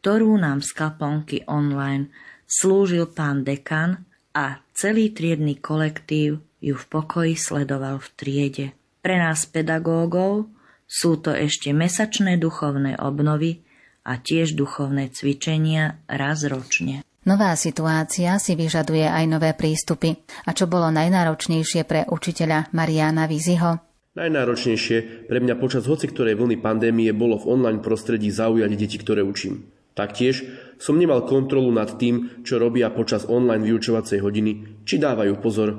ktorú 0.00 0.34
nám 0.40 0.64
z 0.66 0.70
kaplnky 0.74 1.46
online 1.46 2.10
slúžil 2.50 3.06
pán 3.06 3.46
dekan 3.46 4.02
a 4.34 4.58
celý 4.74 5.14
triedny 5.14 5.60
kolektív 5.60 6.42
ju 6.58 6.74
v 6.74 6.84
pokoji 6.90 7.38
sledoval 7.38 8.02
v 8.02 8.08
triede. 8.18 8.66
Pre 9.00 9.16
nás 9.16 9.46
pedagógov 9.46 10.50
sú 10.90 11.20
to 11.22 11.30
ešte 11.30 11.70
mesačné 11.70 12.36
duchovné 12.40 12.98
obnovy 12.98 13.62
a 14.02 14.18
tiež 14.18 14.58
duchovné 14.58 15.12
cvičenia 15.12 16.00
raz 16.08 16.42
ročne. 16.48 17.06
Nová 17.20 17.52
situácia 17.52 18.40
si 18.40 18.56
vyžaduje 18.56 19.04
aj 19.04 19.24
nové 19.28 19.52
prístupy. 19.52 20.16
A 20.48 20.56
čo 20.56 20.64
bolo 20.64 20.88
najnáročnejšie 20.88 21.84
pre 21.84 22.08
učiteľa 22.08 22.72
Mariana 22.72 23.28
Viziho? 23.28 23.76
Najnáročnejšie 24.16 25.28
pre 25.28 25.38
mňa 25.44 25.60
počas 25.60 25.84
hoci 25.84 26.08
ktorej 26.08 26.40
vlny 26.40 26.64
pandémie 26.64 27.12
bolo 27.12 27.36
v 27.36 27.60
online 27.60 27.84
prostredí 27.84 28.32
zaujať 28.32 28.72
deti, 28.72 28.96
ktoré 28.96 29.20
učím. 29.20 29.68
Taktiež 29.92 30.48
som 30.80 30.96
nemal 30.96 31.28
kontrolu 31.28 31.68
nad 31.68 32.00
tým, 32.00 32.40
čo 32.40 32.56
robia 32.56 32.88
počas 32.88 33.28
online 33.28 33.68
vyučovacej 33.68 34.24
hodiny, 34.24 34.80
či 34.88 34.96
dávajú 34.96 35.44
pozor, 35.44 35.70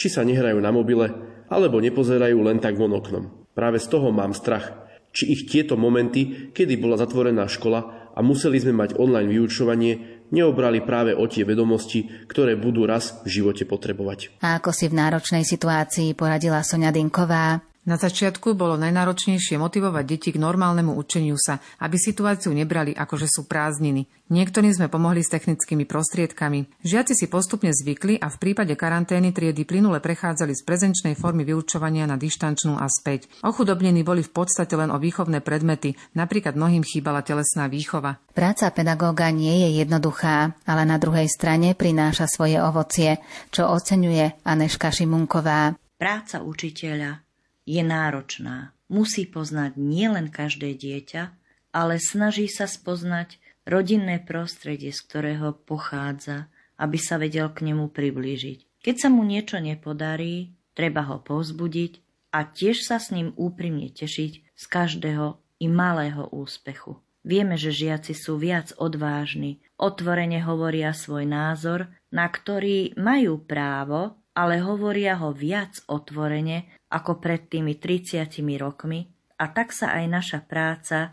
či 0.00 0.08
sa 0.08 0.24
nehrajú 0.24 0.56
na 0.64 0.72
mobile, 0.72 1.12
alebo 1.52 1.76
nepozerajú 1.76 2.40
len 2.40 2.56
tak 2.56 2.72
von 2.80 2.96
oknom. 2.96 3.52
Práve 3.52 3.84
z 3.84 3.92
toho 3.92 4.16
mám 4.16 4.32
strach, 4.32 4.72
či 5.12 5.28
ich 5.28 5.42
tieto 5.44 5.76
momenty, 5.76 6.52
kedy 6.56 6.80
bola 6.80 6.96
zatvorená 6.96 7.44
škola 7.52 8.12
a 8.16 8.24
museli 8.24 8.56
sme 8.56 8.80
mať 8.80 8.96
online 8.96 9.28
vyučovanie, 9.28 10.15
neobrali 10.30 10.82
práve 10.82 11.12
o 11.14 11.24
tie 11.28 11.46
vedomosti, 11.46 12.26
ktoré 12.26 12.56
budú 12.58 12.86
raz 12.88 13.22
v 13.22 13.42
živote 13.42 13.68
potrebovať. 13.68 14.40
A 14.42 14.58
ako 14.58 14.70
si 14.72 14.90
v 14.90 14.98
náročnej 14.98 15.44
situácii 15.46 16.16
poradila 16.16 16.64
Sonia 16.66 16.90
Dinková? 16.90 17.62
Na 17.86 17.94
začiatku 17.94 18.58
bolo 18.58 18.74
najnáročnejšie 18.82 19.62
motivovať 19.62 20.04
deti 20.10 20.34
k 20.34 20.42
normálnemu 20.42 20.98
učeniu 20.98 21.38
sa, 21.38 21.62
aby 21.78 21.94
situáciu 21.94 22.50
nebrali 22.50 22.90
ako 22.90 23.14
že 23.14 23.30
sú 23.30 23.46
prázdniny. 23.46 24.10
Niektorým 24.26 24.74
sme 24.74 24.90
pomohli 24.90 25.22
s 25.22 25.30
technickými 25.30 25.86
prostriedkami. 25.86 26.82
Žiaci 26.82 27.14
si 27.14 27.30
postupne 27.30 27.70
zvykli 27.70 28.18
a 28.18 28.26
v 28.26 28.42
prípade 28.42 28.74
karantény 28.74 29.30
triedy 29.30 29.62
plynule 29.62 30.02
prechádzali 30.02 30.58
z 30.58 30.66
prezenčnej 30.66 31.14
formy 31.14 31.46
vyučovania 31.46 32.10
na 32.10 32.18
dištančnú 32.18 32.74
a 32.74 32.90
späť. 32.90 33.30
Ochudobnení 33.46 34.02
boli 34.02 34.26
v 34.26 34.34
podstate 34.34 34.74
len 34.74 34.90
o 34.90 34.98
výchovné 34.98 35.38
predmety, 35.38 35.94
napríklad 36.18 36.58
mnohým 36.58 36.82
chýbala 36.82 37.22
telesná 37.22 37.70
výchova. 37.70 38.18
Práca 38.34 38.74
pedagóga 38.74 39.30
nie 39.30 39.62
je 39.62 39.86
jednoduchá, 39.86 40.58
ale 40.66 40.82
na 40.82 40.98
druhej 40.98 41.30
strane 41.30 41.78
prináša 41.78 42.26
svoje 42.26 42.58
ovocie, 42.58 43.22
čo 43.54 43.70
oceňuje 43.70 44.42
Aneška 44.42 44.90
Šimunková. 44.90 45.78
Práca 45.96 46.42
učiteľa 46.42 47.25
je 47.66 47.82
náročná. 47.82 48.72
Musí 48.86 49.26
poznať 49.26 49.74
nielen 49.74 50.30
každé 50.30 50.78
dieťa, 50.78 51.34
ale 51.74 51.98
snaží 51.98 52.46
sa 52.46 52.70
spoznať 52.70 53.42
rodinné 53.66 54.22
prostredie, 54.22 54.94
z 54.94 55.00
ktorého 55.02 55.52
pochádza, 55.52 56.46
aby 56.78 56.96
sa 56.96 57.18
vedel 57.18 57.50
k 57.50 57.66
nemu 57.66 57.90
priblížiť. 57.90 58.80
Keď 58.80 58.94
sa 58.96 59.08
mu 59.10 59.26
niečo 59.26 59.58
nepodarí, 59.58 60.54
treba 60.72 61.02
ho 61.10 61.18
povzbudiť 61.18 61.92
a 62.30 62.46
tiež 62.46 62.86
sa 62.86 63.02
s 63.02 63.10
ním 63.10 63.34
úprimne 63.34 63.90
tešiť 63.90 64.32
z 64.54 64.64
každého 64.70 65.42
i 65.58 65.66
malého 65.66 66.30
úspechu. 66.30 67.02
Vieme, 67.26 67.58
že 67.58 67.74
žiaci 67.74 68.14
sú 68.14 68.38
viac 68.38 68.70
odvážni, 68.78 69.58
otvorene 69.82 70.38
hovoria 70.46 70.94
svoj 70.94 71.26
názor, 71.26 71.90
na 72.14 72.30
ktorý 72.30 72.94
majú 72.94 73.42
právo, 73.42 74.14
ale 74.30 74.62
hovoria 74.62 75.18
ho 75.18 75.34
viac 75.34 75.82
otvorene 75.90 76.75
ako 76.90 77.18
pred 77.18 77.50
tými 77.50 77.78
30 77.78 78.30
rokmi 78.60 79.10
a 79.36 79.50
tak 79.50 79.74
sa 79.74 79.96
aj 79.98 80.04
naša 80.06 80.40
práca 80.46 81.12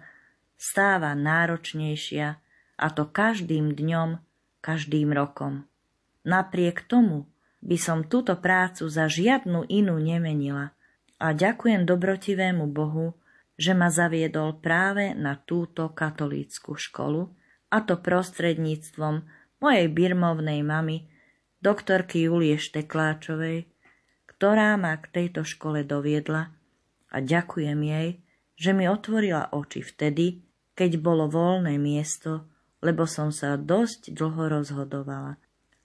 stáva 0.56 1.12
náročnejšia 1.18 2.28
a 2.80 2.88
to 2.94 3.10
každým 3.10 3.76
dňom, 3.76 4.22
každým 4.64 5.12
rokom. 5.12 5.68
Napriek 6.24 6.88
tomu 6.88 7.28
by 7.64 7.78
som 7.80 8.08
túto 8.08 8.40
prácu 8.40 8.88
za 8.88 9.12
žiadnu 9.12 9.68
inú 9.68 10.00
nemenila 10.00 10.72
a 11.20 11.32
ďakujem 11.32 11.88
dobrotivému 11.88 12.68
Bohu, 12.72 13.16
že 13.56 13.72
ma 13.76 13.88
zaviedol 13.88 14.60
práve 14.60 15.14
na 15.14 15.38
túto 15.38 15.92
katolícku 15.92 16.76
školu, 16.76 17.32
a 17.74 17.82
to 17.82 17.98
prostredníctvom 17.98 19.26
mojej 19.58 19.88
birmovnej 19.90 20.62
mamy, 20.62 21.10
doktorky 21.58 22.30
Julie 22.30 22.62
Štekláčovej, 22.62 23.66
ktorá 24.34 24.74
ma 24.82 24.98
k 24.98 25.14
tejto 25.14 25.46
škole 25.46 25.86
doviedla 25.86 26.50
a 27.14 27.18
ďakujem 27.22 27.80
jej, 27.86 28.08
že 28.58 28.74
mi 28.74 28.90
otvorila 28.90 29.54
oči 29.54 29.86
vtedy, 29.86 30.42
keď 30.74 30.98
bolo 30.98 31.30
voľné 31.30 31.78
miesto, 31.78 32.50
lebo 32.82 33.06
som 33.06 33.30
sa 33.30 33.56
dosť 33.56 34.10
dlho 34.12 34.50
rozhodovala. 34.50 35.38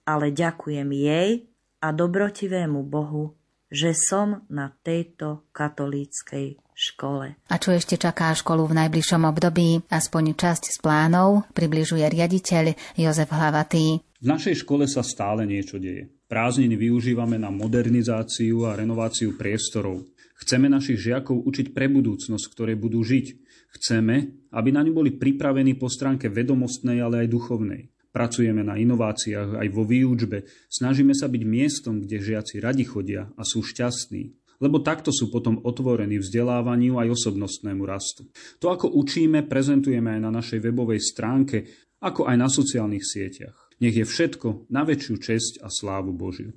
Ale 0.09 0.33
ďakujem 0.33 0.89
jej 0.89 1.45
a 1.79 1.87
dobrotivému 1.93 2.81
Bohu, 2.89 3.37
že 3.69 3.93
som 3.93 4.41
na 4.49 4.73
tejto 4.81 5.45
katolíckej 5.53 6.57
škole. 6.73 7.37
A 7.37 7.55
čo 7.61 7.69
ešte 7.69 8.01
čaká 8.01 8.33
školu 8.33 8.65
v 8.65 8.77
najbližšom 8.81 9.23
období? 9.29 9.85
Aspoň 9.93 10.33
časť 10.33 10.63
z 10.73 10.77
plánov 10.81 11.45
približuje 11.53 12.01
riaditeľ 12.01 12.73
Jozef 12.97 13.29
Hlavatý. 13.29 14.01
V 14.01 14.25
našej 14.25 14.65
škole 14.65 14.89
sa 14.89 15.05
stále 15.05 15.45
niečo 15.45 15.77
deje. 15.77 16.18
Prázdniny 16.29 16.77
využívame 16.77 17.41
na 17.41 17.49
modernizáciu 17.49 18.69
a 18.69 18.77
renováciu 18.77 19.33
priestorov. 19.33 20.05
Chceme 20.37 20.69
našich 20.69 21.01
žiakov 21.01 21.41
učiť 21.41 21.73
pre 21.73 21.89
budúcnosť, 21.89 22.45
ktoré 22.53 22.77
budú 22.77 23.01
žiť. 23.01 23.33
Chceme, 23.73 24.45
aby 24.53 24.69
na 24.69 24.85
ňu 24.85 24.93
boli 24.93 25.09
pripravení 25.17 25.73
po 25.81 25.89
stránke 25.89 26.29
vedomostnej, 26.29 27.01
ale 27.01 27.25
aj 27.25 27.33
duchovnej. 27.33 27.89
Pracujeme 28.13 28.61
na 28.61 28.77
inováciách 28.77 29.57
aj 29.57 29.67
vo 29.73 29.81
výučbe. 29.89 30.45
Snažíme 30.69 31.17
sa 31.17 31.25
byť 31.25 31.41
miestom, 31.49 32.05
kde 32.05 32.21
žiaci 32.21 32.61
radi 32.61 32.85
chodia 32.85 33.33
a 33.33 33.41
sú 33.41 33.65
šťastní. 33.65 34.29
Lebo 34.61 34.85
takto 34.85 35.09
sú 35.09 35.33
potom 35.33 35.57
otvorení 35.65 36.21
vzdelávaniu 36.21 37.01
aj 37.01 37.09
osobnostnému 37.09 37.89
rastu. 37.89 38.29
To, 38.61 38.69
ako 38.69 38.93
učíme, 39.01 39.49
prezentujeme 39.49 40.13
aj 40.13 40.21
na 40.21 40.29
našej 40.29 40.61
webovej 40.61 41.01
stránke, 41.01 41.65
ako 42.05 42.29
aj 42.29 42.35
na 42.37 42.45
sociálnych 42.45 43.01
sieťach. 43.01 43.68
Nech 43.79 43.95
je 43.95 44.03
všetko 44.03 44.67
na 44.67 44.83
väčšiu 44.83 45.15
česť 45.19 45.53
a 45.63 45.71
slávu 45.71 46.11
Božiu. 46.11 46.51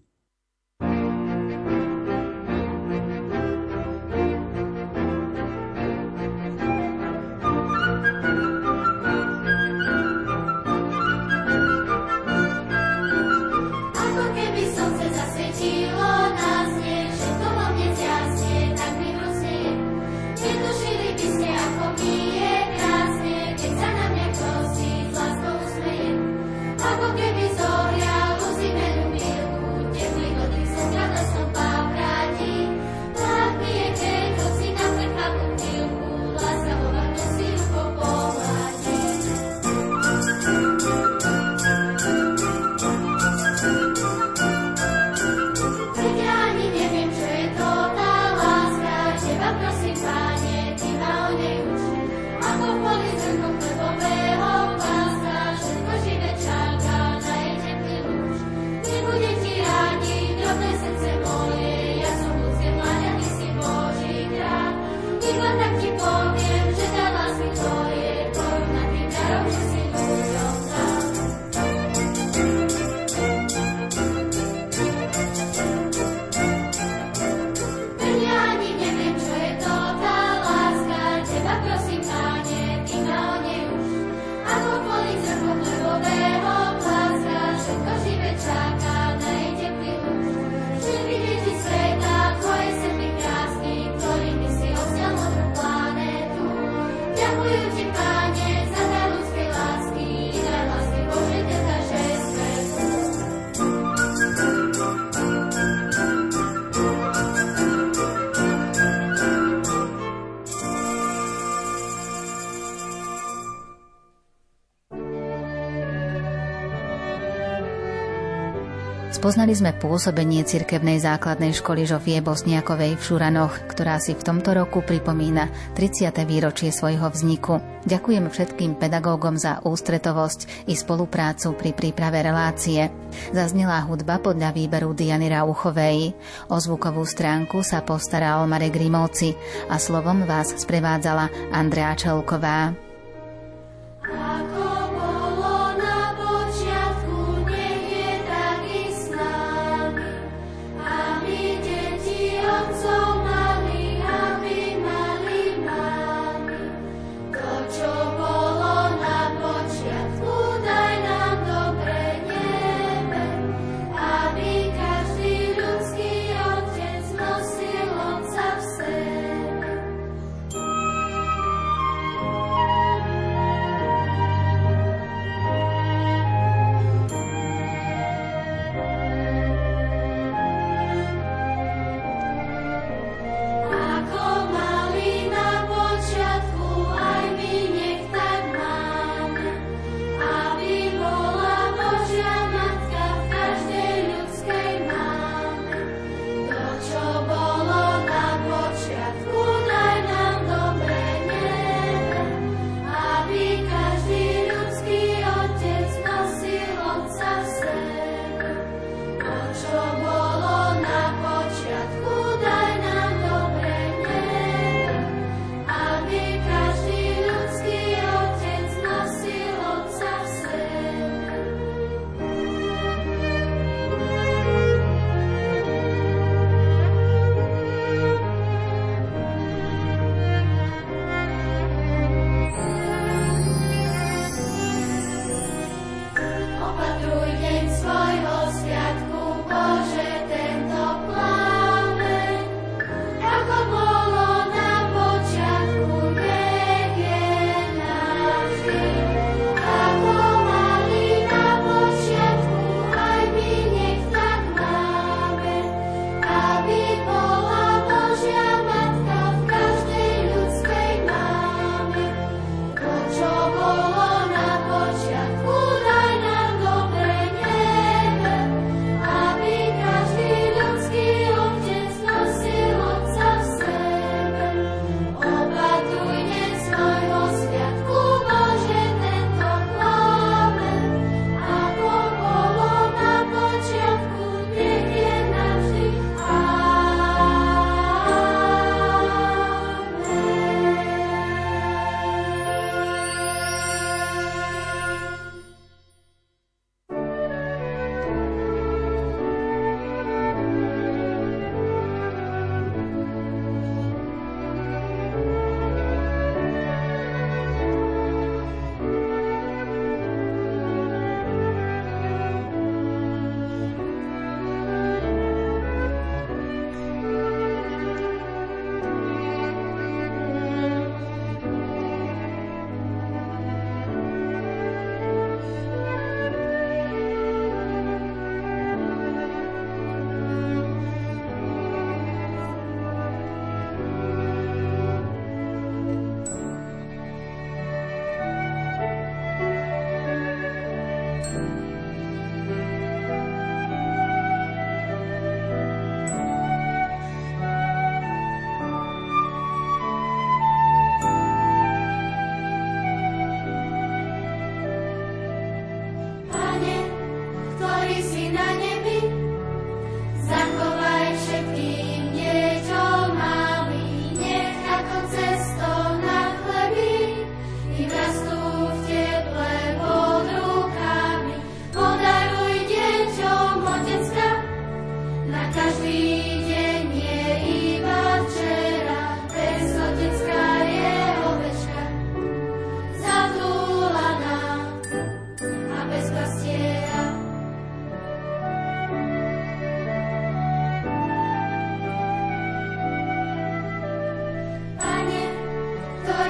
Spoznali 119.33 119.57
sme 119.57 119.73
pôsobenie 119.73 120.45
cirkevnej 120.45 121.01
základnej 121.01 121.57
školy 121.57 121.89
Žofie 121.89 122.21
Bosniakovej 122.21 123.01
v 123.01 123.05
Šuranoch, 123.09 123.65
ktorá 123.65 123.97
si 123.97 124.13
v 124.13 124.21
tomto 124.21 124.53
roku 124.53 124.85
pripomína 124.85 125.49
30. 125.73 126.13
výročie 126.29 126.69
svojho 126.69 127.09
vzniku. 127.09 127.57
Ďakujem 127.89 128.29
všetkým 128.29 128.77
pedagógom 128.77 129.41
za 129.41 129.65
ústretovosť 129.65 130.69
i 130.69 130.77
spoluprácu 130.77 131.57
pri 131.57 131.73
príprave 131.73 132.21
relácie. 132.21 132.93
Zaznela 133.33 133.81
hudba 133.89 134.21
podľa 134.21 134.53
výberu 134.53 134.93
Diany 134.93 135.33
Rauchovej. 135.33 136.13
O 136.53 136.61
zvukovú 136.61 137.09
stránku 137.09 137.65
sa 137.65 137.81
postaral 137.81 138.45
Marek 138.45 138.77
Grimovci 138.77 139.33
a 139.73 139.81
slovom 139.81 140.29
vás 140.29 140.53
sprevádzala 140.61 141.57
Andrea 141.57 141.97
Čelková. 141.97 142.92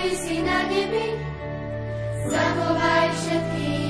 ktorý 0.03 0.19
si 0.19 0.43
na 0.43 0.67
nebi. 0.67 1.15
Zachovaj 2.27 3.07
všetkých. 3.23 3.82